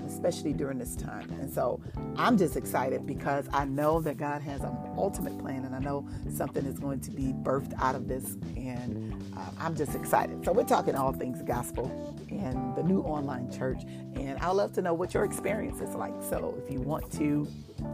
especially 0.06 0.52
during 0.52 0.78
this 0.78 0.96
time. 0.96 1.28
And 1.40 1.52
so 1.52 1.80
I'm 2.16 2.36
just 2.36 2.56
excited 2.56 3.06
because 3.06 3.48
I 3.52 3.64
know 3.64 4.00
that 4.00 4.16
God 4.16 4.42
has 4.42 4.62
an 4.62 4.76
ultimate 4.96 5.38
plan 5.38 5.64
and 5.64 5.74
I 5.74 5.78
know 5.78 6.08
something 6.34 6.64
is 6.64 6.78
going 6.78 7.00
to 7.00 7.10
be 7.10 7.32
birthed 7.32 7.72
out 7.78 7.94
of 7.94 8.08
this. 8.08 8.36
And 8.56 9.14
uh, 9.36 9.50
I'm 9.58 9.76
just 9.76 9.94
excited. 9.94 10.44
So 10.44 10.52
we're 10.52 10.64
talking 10.64 10.94
all 10.94 11.12
things 11.12 11.42
gospel 11.42 11.90
and 12.30 12.76
the 12.76 12.82
new 12.82 13.00
online 13.00 13.50
church. 13.50 13.82
And 14.14 14.38
I'd 14.38 14.50
love 14.50 14.72
to 14.74 14.82
know 14.82 14.94
what 14.94 15.14
your 15.14 15.24
experience 15.24 15.80
is 15.80 15.94
like. 15.94 16.14
So 16.22 16.58
if 16.64 16.72
you 16.72 16.80
want 16.80 17.10
to 17.12 17.46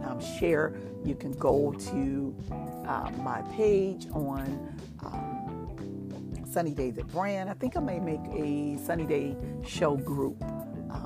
um, 0.05 0.19
share, 0.39 0.73
you 1.03 1.15
can 1.15 1.31
go 1.33 1.71
to 1.71 2.35
uh, 2.87 3.11
my 3.21 3.41
page 3.53 4.07
on. 4.13 4.75
Um, 5.03 5.43
Sonnie 6.53 6.75
Days 6.75 6.99
at 6.99 7.07
Brand. 7.07 7.49
I 7.49 7.53
think 7.53 7.75
I 7.75 7.79
may 7.79 7.99
make 7.99 8.21
a 8.31 8.77
Sonnie 8.77 9.07
Day 9.07 9.35
show 9.65 9.97
group 9.97 10.37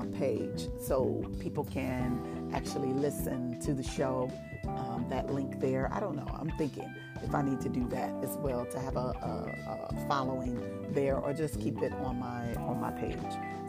page 0.08 0.68
so 0.80 1.24
people 1.38 1.64
can 1.64 2.50
actually 2.54 2.92
listen 2.92 3.60
to 3.60 3.74
the 3.74 3.82
show. 3.82 4.30
Um, 4.66 5.06
that 5.08 5.32
link 5.32 5.60
there. 5.60 5.88
I 5.94 6.00
don't 6.00 6.14
know. 6.14 6.26
I'm 6.38 6.50
thinking 6.58 6.92
if 7.22 7.34
I 7.34 7.40
need 7.40 7.60
to 7.62 7.70
do 7.70 7.88
that 7.88 8.12
as 8.22 8.36
well 8.38 8.66
to 8.66 8.78
have 8.78 8.96
a, 8.96 8.98
a, 8.98 9.88
a 9.88 10.06
following 10.06 10.60
there, 10.92 11.16
or 11.16 11.32
just 11.32 11.58
keep 11.58 11.80
it 11.80 11.92
on 11.92 12.18
my 12.18 12.54
on 12.56 12.78
my 12.78 12.90
page. 12.90 13.16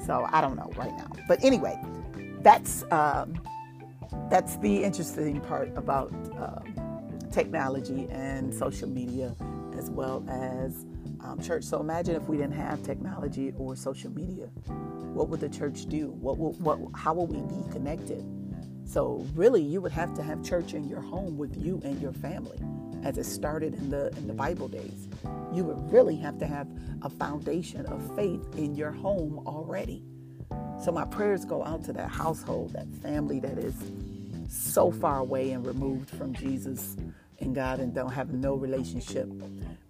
So 0.06 0.28
I 0.30 0.42
don't 0.42 0.58
know 0.58 0.72
right 0.76 0.92
now. 0.98 1.10
But 1.28 1.42
anyway, 1.44 1.82
that's 2.42 2.84
um, 2.92 3.40
that's 4.30 4.58
the 4.58 4.84
interesting 4.84 5.40
part 5.42 5.72
about 5.78 6.12
um, 6.38 7.20
technology 7.32 8.08
and 8.12 8.54
social 8.54 8.90
media, 8.90 9.36
as 9.78 9.90
well 9.90 10.26
as 10.28 10.86
um, 11.24 11.40
church. 11.40 11.64
So 11.64 11.80
imagine 11.80 12.16
if 12.16 12.24
we 12.24 12.36
didn't 12.36 12.54
have 12.54 12.84
technology 12.84 13.54
or 13.58 13.76
social 13.76 14.12
media, 14.12 14.50
what 15.14 15.30
would 15.30 15.40
the 15.40 15.50
church 15.50 15.86
do? 15.86 16.12
What 16.12 16.38
will, 16.38 16.54
what 16.54 16.80
how 16.96 17.14
will 17.14 17.28
we 17.28 17.42
be 17.42 17.72
connected? 17.72 18.26
So 18.86 19.26
really, 19.36 19.62
you 19.62 19.82
would 19.82 19.92
have 19.92 20.14
to 20.16 20.24
have 20.24 20.44
church 20.44 20.74
in 20.74 20.88
your 20.88 21.02
home 21.02 21.38
with 21.38 21.56
you 21.56 21.80
and 21.84 22.02
your 22.02 22.14
family, 22.14 22.60
as 23.04 23.18
it 23.18 23.26
started 23.26 23.76
in 23.76 23.90
the 23.90 24.08
in 24.18 24.28
the 24.28 24.34
Bible 24.34 24.68
days. 24.68 25.08
You 25.54 25.64
would 25.66 25.92
really 25.92 26.16
have 26.18 26.38
to 26.40 26.46
have 26.46 26.68
a 27.02 27.10
foundation 27.10 27.86
of 27.86 28.16
faith 28.16 28.42
in 28.58 28.76
your 28.76 28.92
home 28.92 29.44
already. 29.46 30.04
So 30.84 30.92
my 30.92 31.06
prayers 31.06 31.46
go 31.46 31.64
out 31.64 31.84
to 31.86 31.94
that 31.94 32.10
household, 32.10 32.74
that 32.74 32.88
family 33.02 33.40
that 33.42 33.58
is 33.58 33.76
so 34.48 34.92
far 34.92 35.20
away 35.20 35.52
and 35.52 35.66
removed 35.66 36.10
from 36.10 36.34
Jesus 36.34 36.96
and 37.42 37.56
God 37.56 37.80
and 37.80 37.94
don't 37.94 38.12
have 38.12 38.34
no 38.34 38.56
relationship 38.56 39.30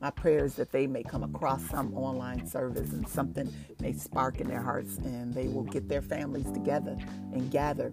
my 0.02 0.10
prayer 0.10 0.46
is 0.46 0.56
that 0.56 0.72
they 0.72 0.88
may 0.88 1.04
come 1.04 1.24
across 1.24 1.62
some 1.70 1.94
online 1.94 2.48
service 2.48 2.92
and 2.92 3.08
something 3.08 3.52
may 3.82 3.92
spark 3.92 4.40
in 4.40 4.48
their 4.48 4.62
hearts 4.62 4.98
and 4.98 5.34
they 5.34 5.48
will 5.48 5.64
get 5.64 5.90
their 5.90 6.02
families 6.02 6.50
together 6.52 6.98
and 7.34 7.52
gather 7.52 7.92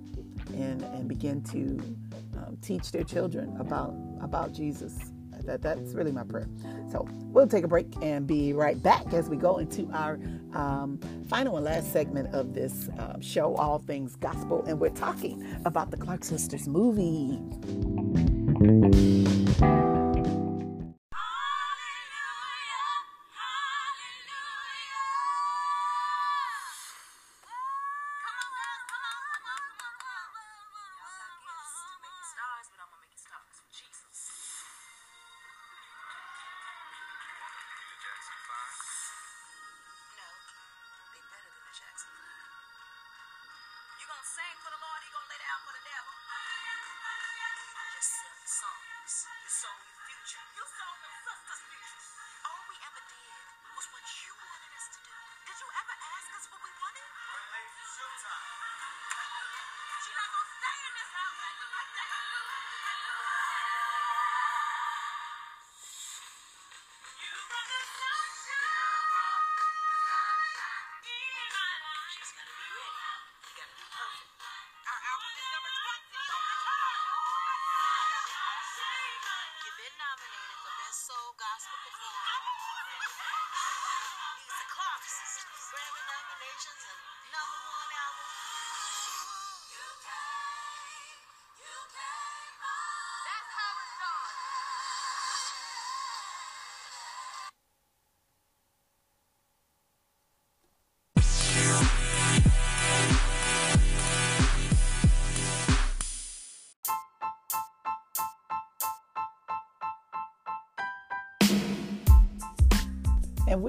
and, 0.54 0.82
and 0.82 1.08
begin 1.08 1.42
to 1.42 1.78
um, 2.38 2.56
teach 2.62 2.92
their 2.92 3.02
children 3.02 3.56
about, 3.58 3.94
about 4.20 4.52
Jesus. 4.52 4.96
That, 5.42 5.62
that's 5.62 5.94
really 5.94 6.12
my 6.12 6.24
prayer. 6.24 6.48
So 6.90 7.08
we'll 7.10 7.46
take 7.46 7.64
a 7.64 7.68
break 7.68 7.92
and 8.02 8.26
be 8.26 8.52
right 8.52 8.80
back 8.80 9.12
as 9.12 9.28
we 9.28 9.36
go 9.36 9.58
into 9.58 9.88
our 9.92 10.18
um, 10.54 10.98
final 11.28 11.56
and 11.56 11.64
last 11.64 11.92
segment 11.92 12.32
of 12.34 12.54
this 12.54 12.88
uh, 12.98 13.20
show, 13.20 13.54
All 13.56 13.78
Things 13.78 14.16
Gospel. 14.16 14.64
And 14.66 14.80
we're 14.80 14.90
talking 14.90 15.44
about 15.64 15.90
the 15.90 15.96
Clark 15.96 16.24
Sisters 16.24 16.66
movie. 16.66 18.25
And 18.58 19.85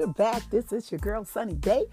we're 0.07 0.13
back. 0.13 0.49
This 0.49 0.71
is 0.71 0.89
your 0.89 0.99
girl, 0.99 1.25
Sonnie 1.25 1.55
Day, 1.55 1.85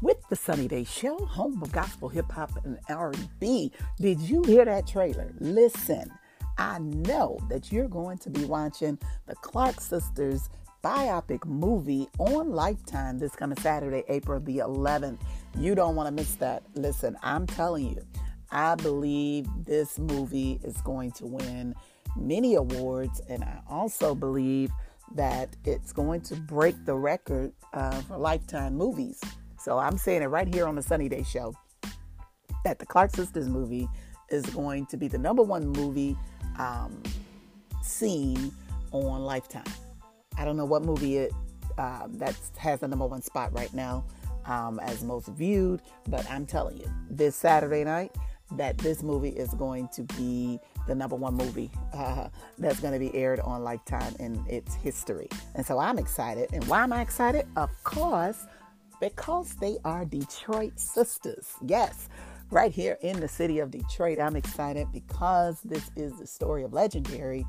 with 0.00 0.18
the 0.28 0.36
Sonnie 0.36 0.68
Day 0.68 0.84
Show, 0.84 1.18
home 1.26 1.60
of 1.60 1.72
gospel, 1.72 2.08
hip 2.08 2.30
hop, 2.30 2.52
and 2.64 2.78
R&B. 2.88 3.72
Did 3.98 4.20
you 4.20 4.44
hear 4.44 4.64
that 4.64 4.86
trailer? 4.86 5.32
Listen, 5.40 6.12
I 6.58 6.78
know 6.78 7.40
that 7.48 7.72
you're 7.72 7.88
going 7.88 8.18
to 8.18 8.30
be 8.30 8.44
watching 8.44 8.96
the 9.26 9.34
Clark 9.36 9.80
Sisters 9.80 10.48
biopic 10.84 11.44
movie 11.44 12.06
on 12.18 12.52
Lifetime 12.52 13.18
this 13.18 13.34
coming 13.34 13.58
Saturday, 13.58 14.04
April 14.08 14.38
the 14.38 14.58
11th. 14.58 15.18
You 15.58 15.74
don't 15.74 15.96
want 15.96 16.06
to 16.06 16.12
miss 16.12 16.36
that. 16.36 16.62
Listen, 16.74 17.16
I'm 17.24 17.48
telling 17.48 17.88
you, 17.96 18.06
I 18.52 18.76
believe 18.76 19.48
this 19.64 19.98
movie 19.98 20.60
is 20.62 20.80
going 20.82 21.10
to 21.12 21.26
win 21.26 21.74
many 22.14 22.54
awards, 22.54 23.20
and 23.28 23.42
I 23.42 23.58
also 23.68 24.14
believe 24.14 24.70
that 25.14 25.56
it's 25.64 25.92
going 25.92 26.20
to 26.22 26.36
break 26.36 26.84
the 26.84 26.94
record 26.94 27.52
uh, 27.72 28.00
for 28.02 28.18
Lifetime 28.18 28.76
movies. 28.76 29.20
So 29.58 29.78
I'm 29.78 29.98
saying 29.98 30.22
it 30.22 30.26
right 30.26 30.52
here 30.52 30.66
on 30.66 30.74
the 30.74 30.82
Sonnie 30.82 31.08
Day 31.08 31.22
Show 31.22 31.54
that 32.64 32.78
the 32.78 32.86
Clark 32.86 33.10
Sisters 33.14 33.48
movie 33.48 33.88
is 34.28 34.44
going 34.46 34.86
to 34.86 34.96
be 34.96 35.08
the 35.08 35.18
number 35.18 35.42
one 35.42 35.68
movie 35.68 36.16
um, 36.58 37.02
seen 37.82 38.52
on 38.92 39.22
Lifetime. 39.22 39.64
I 40.36 40.44
don't 40.44 40.56
know 40.56 40.64
what 40.64 40.82
movie 40.82 41.16
it 41.18 41.32
uh, 41.78 42.06
that 42.10 42.36
has 42.58 42.80
the 42.80 42.88
number 42.88 43.06
one 43.06 43.22
spot 43.22 43.52
right 43.52 43.72
now 43.72 44.04
um, 44.46 44.80
as 44.80 45.02
most 45.02 45.28
viewed, 45.28 45.82
but 46.08 46.28
I'm 46.30 46.46
telling 46.46 46.78
you, 46.78 46.90
this 47.10 47.36
Saturday 47.36 47.84
night, 47.84 48.14
that 48.52 48.78
this 48.78 49.02
movie 49.02 49.30
is 49.30 49.52
going 49.54 49.88
to 49.94 50.02
be 50.16 50.60
the 50.86 50.94
number 50.94 51.16
one 51.16 51.34
movie 51.34 51.70
uh, 51.92 52.28
that's 52.58 52.80
going 52.80 52.92
to 52.92 52.98
be 52.98 53.14
aired 53.14 53.40
on 53.40 53.62
Lifetime 53.62 54.14
in 54.18 54.44
its 54.48 54.74
history. 54.74 55.28
And 55.54 55.64
so 55.64 55.78
I'm 55.78 55.98
excited. 55.98 56.50
And 56.52 56.64
why 56.64 56.82
am 56.82 56.92
I 56.92 57.00
excited? 57.00 57.46
Of 57.56 57.70
course, 57.84 58.46
because 59.00 59.54
they 59.56 59.78
are 59.84 60.04
Detroit 60.04 60.78
sisters. 60.78 61.54
Yes, 61.66 62.08
right 62.50 62.72
here 62.72 62.98
in 63.02 63.20
the 63.20 63.28
city 63.28 63.58
of 63.58 63.70
Detroit. 63.70 64.20
I'm 64.20 64.36
excited 64.36 64.88
because 64.92 65.60
this 65.62 65.90
is 65.96 66.18
the 66.18 66.26
story 66.26 66.62
of 66.62 66.72
legendary 66.72 67.44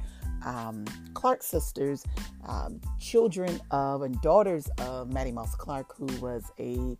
um, 0.46 0.86
Clark 1.14 1.44
sisters, 1.44 2.04
um, 2.48 2.80
children 3.00 3.60
of 3.72 4.02
and 4.02 4.20
daughters 4.22 4.68
of 4.80 5.12
Mattie 5.12 5.32
Moss 5.32 5.56
Clark, 5.56 5.96
who 5.98 6.08
was 6.22 6.44
a 6.60 6.98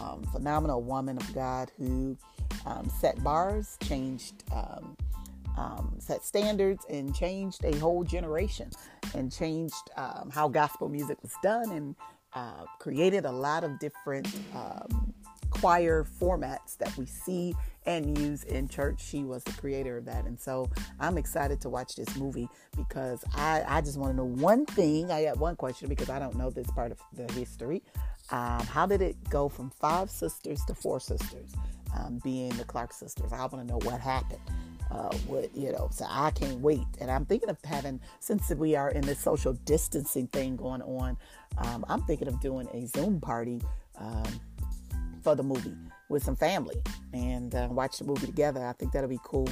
um, 0.00 0.22
phenomenal 0.32 0.82
woman 0.82 1.16
of 1.16 1.34
God 1.34 1.70
who 1.78 2.16
um, 2.66 2.90
set 3.00 3.22
bars, 3.22 3.76
changed, 3.82 4.44
um, 5.58 5.78
um, 5.78 5.94
set 5.98 6.24
standards, 6.24 6.84
and 6.88 7.14
changed 7.14 7.64
a 7.64 7.76
whole 7.78 8.04
generation 8.04 8.70
and 9.14 9.32
changed 9.32 9.90
how 10.30 10.48
gospel 10.48 10.88
music 10.88 11.18
was 11.22 11.34
done 11.42 11.70
and 11.72 11.96
uh, 12.34 12.64
created 12.78 13.24
a 13.24 13.32
lot 13.32 13.64
of 13.64 13.78
different 13.78 14.28
choir 15.50 16.06
formats 16.20 16.76
that 16.78 16.96
we 16.96 17.06
see 17.06 17.54
and 17.86 18.18
use 18.18 18.44
in 18.44 18.68
church. 18.68 19.00
She 19.02 19.24
was 19.24 19.42
the 19.44 19.52
creator 19.52 19.96
of 19.96 20.04
that. 20.04 20.26
And 20.26 20.38
so 20.38 20.70
I'm 21.00 21.16
excited 21.16 21.60
to 21.62 21.68
watch 21.68 21.96
this 21.96 22.16
movie 22.16 22.48
because 22.76 23.24
I, 23.34 23.64
I 23.66 23.80
just 23.80 23.98
want 23.98 24.12
to 24.12 24.16
know 24.16 24.26
one 24.26 24.66
thing. 24.66 25.10
I 25.10 25.24
got 25.24 25.38
one 25.38 25.56
question 25.56 25.88
because 25.88 26.10
I 26.10 26.18
don't 26.18 26.36
know 26.36 26.50
this 26.50 26.70
part 26.70 26.92
of 26.92 26.98
the 27.14 27.32
history. 27.32 27.82
Um, 28.30 28.60
how 28.66 28.86
did 28.86 29.00
it 29.00 29.16
go 29.30 29.48
from 29.48 29.70
five 29.70 30.10
sisters 30.10 30.60
to 30.66 30.74
four 30.74 31.00
sisters, 31.00 31.50
um, 31.96 32.20
being 32.22 32.50
the 32.50 32.64
Clark 32.64 32.92
sisters? 32.92 33.32
I 33.32 33.38
want 33.38 33.52
to 33.52 33.64
know 33.64 33.78
what 33.84 34.00
happened. 34.00 34.40
Uh, 34.90 35.14
what 35.26 35.54
you 35.54 35.70
know, 35.70 35.88
so 35.92 36.06
I 36.08 36.30
can't 36.30 36.60
wait, 36.60 36.86
and 36.98 37.10
I'm 37.10 37.26
thinking 37.26 37.50
of 37.50 37.58
having 37.62 38.00
since 38.20 38.48
we 38.50 38.74
are 38.74 38.90
in 38.90 39.02
this 39.02 39.18
social 39.18 39.52
distancing 39.52 40.28
thing 40.28 40.56
going 40.56 40.80
on. 40.80 41.18
Um, 41.58 41.84
I'm 41.88 42.02
thinking 42.04 42.26
of 42.26 42.40
doing 42.40 42.68
a 42.72 42.86
Zoom 42.86 43.20
party 43.20 43.60
um, 43.98 44.40
for 45.22 45.34
the 45.34 45.42
movie 45.42 45.74
with 46.08 46.22
some 46.22 46.36
family 46.36 46.76
and 47.12 47.54
uh, 47.54 47.68
watch 47.70 47.98
the 47.98 48.04
movie 48.04 48.26
together. 48.26 48.64
I 48.64 48.72
think 48.72 48.92
that'll 48.92 49.10
be 49.10 49.20
cool, 49.24 49.48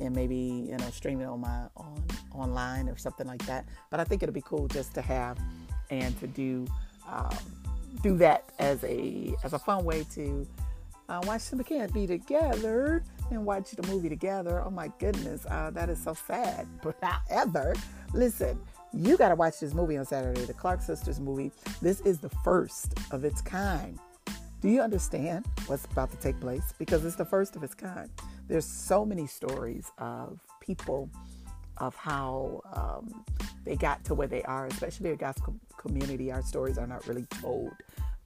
and 0.00 0.14
maybe 0.14 0.66
you 0.68 0.76
know 0.76 0.90
stream 0.90 1.20
it 1.20 1.26
on 1.26 1.40
my 1.40 1.66
on 1.76 2.04
online 2.32 2.88
or 2.88 2.96
something 2.96 3.28
like 3.28 3.44
that. 3.46 3.66
But 3.90 4.00
I 4.00 4.04
think 4.04 4.24
it'll 4.24 4.34
be 4.34 4.42
cool 4.42 4.66
just 4.66 4.94
to 4.94 5.02
have 5.02 5.38
and 5.90 6.18
to 6.18 6.26
do 6.26 6.66
um, 7.08 7.36
do 8.02 8.16
that 8.16 8.50
as 8.58 8.82
a 8.84 9.34
as 9.44 9.52
a 9.52 9.58
fun 9.58 9.84
way 9.84 10.04
to 10.14 10.46
uh, 11.10 11.20
watch 11.24 11.40
some 11.40 11.58
kids 11.64 11.92
be 11.92 12.06
together 12.06 13.02
and 13.30 13.44
watch 13.44 13.72
the 13.72 13.86
movie 13.88 14.08
together. 14.08 14.62
Oh 14.64 14.70
my 14.70 14.92
goodness, 15.00 15.44
uh, 15.50 15.70
that 15.72 15.90
is 15.90 16.02
so 16.02 16.14
sad. 16.14 16.68
But 16.82 16.96
however, 17.02 17.74
listen, 18.14 18.58
you 18.92 19.16
got 19.16 19.30
to 19.30 19.34
watch 19.34 19.58
this 19.58 19.74
movie 19.74 19.96
on 19.96 20.06
Saturday, 20.06 20.44
the 20.44 20.54
Clark 20.54 20.82
Sisters 20.82 21.18
movie. 21.18 21.50
This 21.82 22.00
is 22.02 22.20
the 22.20 22.28
first 22.44 22.94
of 23.10 23.24
its 23.24 23.42
kind. 23.42 23.98
Do 24.60 24.68
you 24.68 24.80
understand 24.80 25.46
what's 25.66 25.84
about 25.86 26.12
to 26.12 26.16
take 26.18 26.38
place? 26.38 26.74
Because 26.78 27.04
it's 27.04 27.16
the 27.16 27.24
first 27.24 27.56
of 27.56 27.64
its 27.64 27.74
kind. 27.74 28.08
There's 28.46 28.66
so 28.66 29.04
many 29.04 29.26
stories 29.26 29.90
of 29.98 30.38
people 30.60 31.10
of 31.78 31.96
how 31.96 32.60
um, 32.72 33.24
they 33.64 33.74
got 33.74 34.04
to 34.04 34.14
where 34.14 34.28
they 34.28 34.42
are, 34.42 34.66
especially 34.66 35.10
the 35.10 35.16
gospel 35.16 35.56
community. 35.76 36.30
Our 36.30 36.42
stories 36.42 36.78
are 36.78 36.86
not 36.86 37.08
really 37.08 37.24
told 37.40 37.72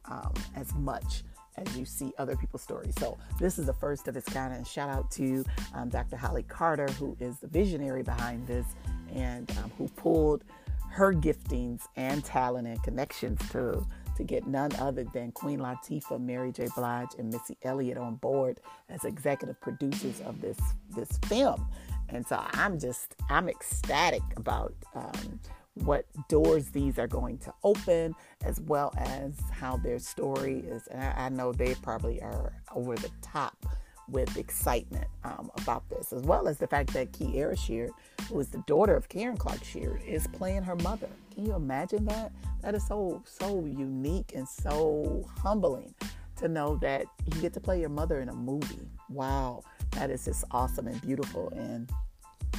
um, 0.06 0.34
as 0.54 0.74
much 0.74 1.22
as 1.56 1.76
you 1.76 1.84
see 1.84 2.12
other 2.18 2.36
people's 2.36 2.62
stories. 2.62 2.94
So 2.98 3.18
this 3.38 3.58
is 3.58 3.66
the 3.66 3.74
first 3.74 4.08
of 4.08 4.16
its 4.16 4.28
kind. 4.32 4.52
And 4.54 4.66
shout 4.66 4.88
out 4.88 5.10
to 5.12 5.44
um, 5.74 5.88
Dr. 5.88 6.16
Holly 6.16 6.44
Carter, 6.44 6.88
who 6.98 7.16
is 7.20 7.38
the 7.38 7.46
visionary 7.46 8.02
behind 8.02 8.46
this 8.46 8.66
and 9.14 9.50
um, 9.62 9.70
who 9.78 9.88
pulled 9.88 10.44
her 10.90 11.12
giftings 11.12 11.82
and 11.96 12.24
talent 12.24 12.68
and 12.68 12.82
connections 12.82 13.40
to 13.50 13.84
to 14.16 14.22
get 14.22 14.46
none 14.46 14.70
other 14.78 15.04
than 15.12 15.32
Queen 15.32 15.58
Latifah, 15.58 16.20
Mary 16.20 16.52
J. 16.52 16.68
Blige, 16.76 17.08
and 17.18 17.32
Missy 17.32 17.58
Elliott 17.62 17.98
on 17.98 18.14
board 18.14 18.60
as 18.88 19.04
executive 19.04 19.60
producers 19.60 20.20
of 20.20 20.40
this 20.40 20.58
this 20.94 21.18
film. 21.24 21.66
And 22.10 22.26
so 22.26 22.40
I'm 22.52 22.78
just 22.78 23.16
I'm 23.28 23.48
ecstatic 23.48 24.22
about 24.36 24.74
um, 24.94 25.40
what 25.74 26.06
doors 26.28 26.68
these 26.68 26.98
are 26.98 27.08
going 27.08 27.38
to 27.38 27.52
open, 27.64 28.14
as 28.44 28.60
well 28.60 28.92
as 28.96 29.32
how 29.50 29.76
their 29.76 29.98
story 29.98 30.60
is. 30.60 30.86
And 30.88 31.02
I, 31.02 31.28
know 31.28 31.52
they 31.52 31.74
probably 31.76 32.22
are 32.22 32.52
over 32.74 32.94
the 32.94 33.10
top 33.22 33.66
with 34.08 34.36
excitement 34.36 35.06
um, 35.24 35.50
about 35.56 35.88
this, 35.88 36.12
as 36.12 36.22
well 36.22 36.46
as 36.46 36.58
the 36.58 36.66
fact 36.66 36.92
that 36.92 37.12
Kierra 37.12 37.58
Sheard, 37.58 37.90
who 38.28 38.38
is 38.38 38.48
the 38.48 38.62
daughter 38.66 38.94
of 38.94 39.08
Karen 39.08 39.36
Clark 39.36 39.64
Sheard, 39.64 40.02
is 40.06 40.26
playing 40.28 40.62
her 40.62 40.76
mother. 40.76 41.08
Can 41.34 41.46
you 41.46 41.54
imagine 41.54 42.04
that? 42.06 42.32
That 42.62 42.74
is 42.74 42.86
so 42.86 43.22
so 43.24 43.64
unique 43.64 44.32
and 44.34 44.48
so 44.48 45.28
humbling 45.38 45.94
to 46.36 46.48
know 46.48 46.76
that 46.76 47.06
you 47.32 47.40
get 47.40 47.52
to 47.54 47.60
play 47.60 47.80
your 47.80 47.88
mother 47.88 48.20
in 48.20 48.28
a 48.28 48.34
movie. 48.34 48.88
Wow, 49.08 49.62
that 49.92 50.10
is 50.10 50.24
just 50.24 50.44
awesome 50.50 50.86
and 50.86 51.00
beautiful, 51.00 51.50
and 51.56 51.90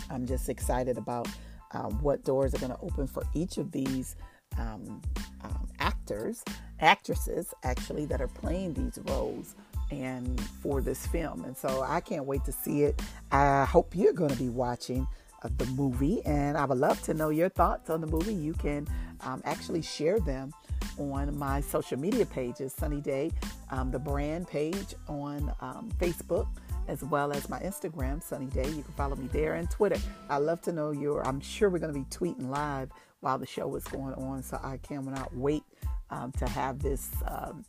I'm 0.10 0.26
just 0.26 0.50
excited 0.50 0.98
about 0.98 1.28
um, 1.76 2.02
what 2.02 2.24
doors 2.24 2.54
are 2.54 2.60
going 2.60 2.72
to 2.72 2.80
open 2.82 3.08
for 3.08 3.24
each 3.34 3.58
of 3.58 3.72
these 3.72 4.16
um, 4.58 5.02
um, 5.44 5.68
actors, 5.80 6.44
actresses, 6.80 7.54
actually, 7.64 8.06
that 8.06 8.22
are 8.22 8.28
playing 8.28 8.74
these 8.74 8.98
roles 9.06 9.56
and 9.92 10.40
for 10.62 10.82
this 10.82 11.06
film. 11.08 11.44
And 11.44 11.56
so 11.56 11.84
I 11.88 12.00
can't 12.00 12.26
wait 12.26 12.44
to 12.46 12.52
see 12.52 12.84
it. 12.84 13.02
I 13.32 13.66
hope 13.66 13.96
you're 13.96 14.14
going 14.14 14.32
to 14.32 14.38
be 14.38 14.50
watching 14.50 15.08
uh, 15.44 15.50
the 15.58 15.66
movie, 15.68 16.22
and 16.26 16.58
I 16.58 16.66
would 16.66 16.78
love 16.78 17.02
to 17.04 17.14
know 17.14 17.30
your 17.30 17.50
thoughts 17.50 17.90
on 17.90 18.02
the 18.02 18.08
movie. 18.08 18.34
You 18.34 18.54
can 18.54 18.88
um, 19.22 19.42
actually 19.46 19.82
share 19.82 20.20
them 20.20 20.52
on 20.98 21.38
my 21.38 21.62
social 21.62 22.00
media 22.00 22.26
pages, 22.26 22.74
Sonnie 22.74 23.02
Day, 23.02 23.32
um, 23.70 23.92
the 23.92 24.00
brand 24.00 24.48
page 24.48 24.96
on 25.08 25.54
um, 25.60 25.92
Facebook, 26.00 26.48
as 26.88 27.04
well 27.04 27.32
as 27.32 27.50
my 27.50 27.60
Instagram, 27.60 28.22
Sonnie 28.22 28.48
Day. 28.48 28.68
You 28.68 28.84
can 28.84 28.94
follow 28.96 29.16
me 29.16 29.28
there 29.32 29.56
and 29.56 29.70
Twitter. 29.70 29.98
I 30.30 30.38
love 30.38 30.62
to 30.62 30.72
know 30.72 30.92
your. 30.92 31.26
I'm 31.28 31.40
sure 31.40 31.70
we're 31.70 31.80
going 31.80 31.94
to 31.94 32.00
be 32.00 32.06
tweeting 32.06 32.50
live 32.50 32.90
while 33.22 33.38
the 33.38 33.46
show 33.46 33.74
is 33.76 33.84
going 33.86 34.14
on, 34.14 34.44
so 34.44 34.60
I 34.64 34.78
cannot 34.78 35.36
wait 35.36 35.64
um, 36.10 36.32
to 36.34 36.48
have 36.48 36.80
this 36.80 37.10
um, 37.28 37.66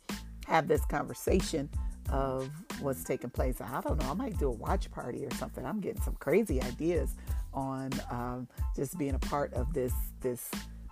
have 0.47 0.67
this 0.67 0.85
conversation 0.85 1.69
of 2.09 2.49
what's 2.79 3.03
taking 3.03 3.29
place. 3.29 3.59
I 3.59 3.81
don't 3.81 4.01
know. 4.01 4.09
I 4.09 4.13
might 4.13 4.37
do 4.37 4.47
a 4.47 4.51
watch 4.51 4.89
party 4.91 5.25
or 5.25 5.31
something. 5.31 5.65
I'm 5.65 5.81
getting 5.81 6.01
some 6.01 6.15
crazy 6.15 6.61
ideas 6.61 7.15
on 7.53 7.89
um, 8.11 8.47
just 8.75 8.97
being 8.97 9.15
a 9.15 9.19
part 9.19 9.53
of 9.53 9.73
this 9.73 9.93
this 10.21 10.49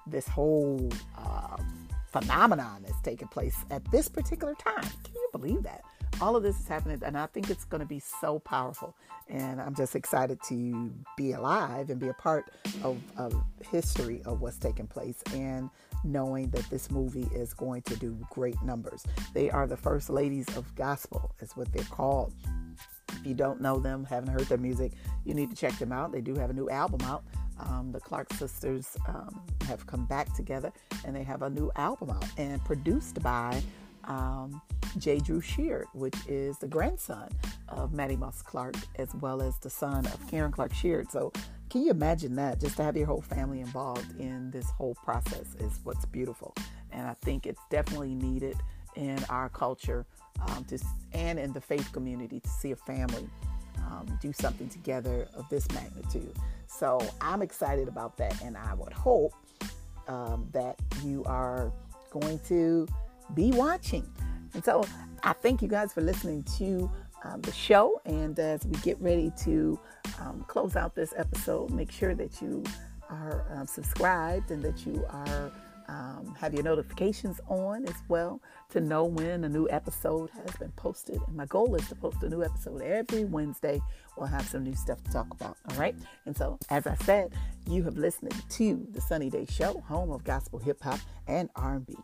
this 0.08 0.28
whole 0.28 0.92
uh, 1.18 1.58
phenomenon 2.08 2.84
that's 2.84 3.02
taking 3.02 3.28
place 3.28 3.58
at 3.72 3.84
this 3.92 4.08
particular 4.08 4.56
time. 4.56 4.84
Can 5.04 5.14
you 5.16 5.30
believe 5.32 5.64
that? 5.64 5.84
All 6.22 6.36
of 6.36 6.44
this 6.44 6.60
is 6.60 6.68
happening, 6.68 7.02
and 7.06 7.18
I 7.18 7.26
think 7.28 7.50
it's 7.50 7.66
going 7.66 7.82
to 7.82 7.88
be 7.88 8.00
so 8.00 8.40
powerful. 8.40 8.96
And 9.28 9.60
I'm 9.60 9.76
just 9.76 9.96
excited 9.96 10.40
to 10.50 10.94
be 11.18 11.34
alive 11.34 11.90
and 11.90 12.00
be 12.00 12.08
a 12.08 12.14
part 12.14 12.52
of, 12.84 12.98
of 13.18 13.34
history 13.70 14.22
of 14.26 14.40
what's 14.40 14.58
taking 14.58 14.88
place. 14.88 15.22
And 15.34 15.70
knowing 16.06 16.50
that 16.52 16.70
this 16.70 16.92
movie 16.92 17.28
is 17.34 17.54
going 17.54 17.82
to 17.84 17.96
do 17.98 18.18
great 18.30 18.62
numbers. 18.62 19.04
They 19.34 19.50
are 19.50 19.68
the 19.68 19.78
first 19.78 20.10
ladies 20.10 20.48
of 20.56 20.74
gospel, 20.76 21.34
is 21.42 21.58
what 21.58 21.72
they're 21.74 21.84
called. 21.86 22.34
If 23.10 23.26
you 23.26 23.34
don't 23.34 23.60
know 23.62 23.80
them, 23.80 24.06
haven't 24.06 24.30
heard 24.30 24.44
their 24.44 24.58
music, 24.58 24.94
you 25.26 25.34
need 25.34 25.50
to 25.50 25.56
check 25.56 25.78
them 25.80 25.92
out. 25.92 26.12
They 26.12 26.22
do 26.22 26.36
have 26.36 26.50
a 26.50 26.54
new 26.54 26.70
album 26.70 27.02
out. 27.02 27.24
Um, 27.60 27.92
the 27.92 28.00
Clark 28.00 28.34
sisters 28.34 28.98
um, 29.08 29.42
have 29.68 29.88
come 29.88 30.06
back 30.06 30.34
together 30.36 30.74
and 31.06 31.16
they 31.16 31.24
have 31.24 31.42
a 31.42 31.50
new 31.50 31.72
album 31.78 32.10
out 32.10 32.26
and 32.38 32.64
produced 32.66 33.22
by 33.24 33.64
um, 34.06 34.62
J. 34.98 35.20
Drew 35.20 35.42
Sheard, 35.42 35.88
which 35.94 36.16
is 36.28 36.58
the 36.60 36.68
grandson 36.68 37.30
of 37.70 37.94
Mattie 37.94 38.16
Moss 38.16 38.42
Clark, 38.42 38.76
as 38.98 39.14
well 39.16 39.42
as 39.42 39.58
the 39.60 39.70
son 39.70 40.06
of 40.08 40.28
Karen 40.28 40.52
Clark 40.52 40.74
Sheard. 40.74 41.12
So, 41.12 41.32
can 41.70 41.84
you 41.84 41.92
imagine 41.92 42.36
that? 42.36 42.62
Just 42.62 42.78
to 42.78 42.84
have 42.84 42.96
your 42.96 43.08
whole 43.08 43.22
family 43.22 43.60
involved 43.60 44.20
in 44.20 44.52
this 44.52 44.70
whole 44.70 44.96
process 45.04 45.56
is 45.60 45.80
what's 45.84 46.06
beautiful. 46.06 46.54
And 46.92 47.08
I 47.08 47.16
think 47.22 47.46
it's 47.46 47.60
definitely 47.70 48.16
needed 48.16 48.56
in 48.96 49.22
our 49.30 49.50
culture 49.50 50.06
um, 50.48 50.64
to, 50.66 50.80
and 51.14 51.40
in 51.40 51.52
the 51.52 51.60
faith 51.60 51.92
community 51.92 52.40
to 52.40 52.50
see 52.50 52.72
a 52.72 52.76
family 52.76 53.28
um, 53.78 54.18
do 54.22 54.32
something 54.32 54.70
together 54.70 55.28
of 55.36 55.48
this 55.50 55.70
magnitude. 55.72 56.34
So 56.68 57.00
I'm 57.22 57.42
excited 57.42 57.88
about 57.88 58.18
that, 58.18 58.42
and 58.42 58.58
I 58.58 58.74
would 58.74 58.94
hope 58.94 59.34
um, 60.08 60.48
that 60.54 60.80
you 61.04 61.24
are 61.26 61.72
going 62.12 62.40
to 62.48 62.88
be 63.34 63.52
watching. 63.52 64.10
And 64.54 64.64
so 64.64 64.86
I 65.24 65.34
thank 65.34 65.62
you 65.62 65.68
guys 65.68 65.94
for 65.94 66.02
listening 66.02 66.44
to 66.58 66.90
um, 67.24 67.42
the 67.42 67.52
show. 67.52 68.02
And 68.06 68.38
as 68.40 68.66
we 68.66 68.80
get 68.82 69.00
ready 69.02 69.32
to 69.44 69.80
um, 70.22 70.46
close 70.48 70.76
out 70.76 70.96
this 70.96 71.14
episode, 71.18 71.72
make 71.72 71.92
sure 71.92 72.16
that 72.16 72.42
you 72.42 72.64
are 73.10 73.46
uh, 73.52 73.66
subscribed 73.66 74.52
and 74.52 74.64
that 74.64 74.86
you 74.86 75.06
are 75.10 75.52
um, 75.88 76.36
have 76.40 76.54
your 76.54 76.64
notifications 76.64 77.40
on 77.48 77.86
as 77.88 77.96
well 78.08 78.42
to 78.70 78.82
know 78.82 79.04
when 79.06 79.44
a 79.44 79.50
new 79.50 79.70
episode 79.70 80.30
has 80.32 80.56
been 80.58 80.72
posted. 80.72 81.20
And 81.28 81.36
my 81.36 81.46
goal 81.46 81.76
is 81.76 81.88
to 81.90 81.96
post 81.96 82.24
a 82.24 82.30
new 82.30 82.44
episode 82.44 82.82
every 82.82 83.26
Wednesday. 83.26 83.82
We'll 84.18 84.28
have 84.28 84.48
some 84.48 84.64
new 84.64 84.74
stuff 84.74 85.04
to 85.04 85.12
talk 85.12 85.32
about. 85.32 85.58
All 85.70 85.78
right. 85.78 85.96
And 86.26 86.36
so, 86.36 86.58
as 86.70 86.88
I 86.88 86.96
said, 86.96 87.34
you 87.70 87.84
have 87.84 87.98
listened 87.98 88.34
to 88.50 88.88
the 88.92 89.00
Sonnie 89.02 89.30
Day 89.30 89.46
Show, 89.50 89.84
home 89.88 90.12
of 90.12 90.24
gospel, 90.24 90.60
hip 90.60 90.82
hop, 90.82 91.00
and 91.28 91.50
R&B. 91.56 91.96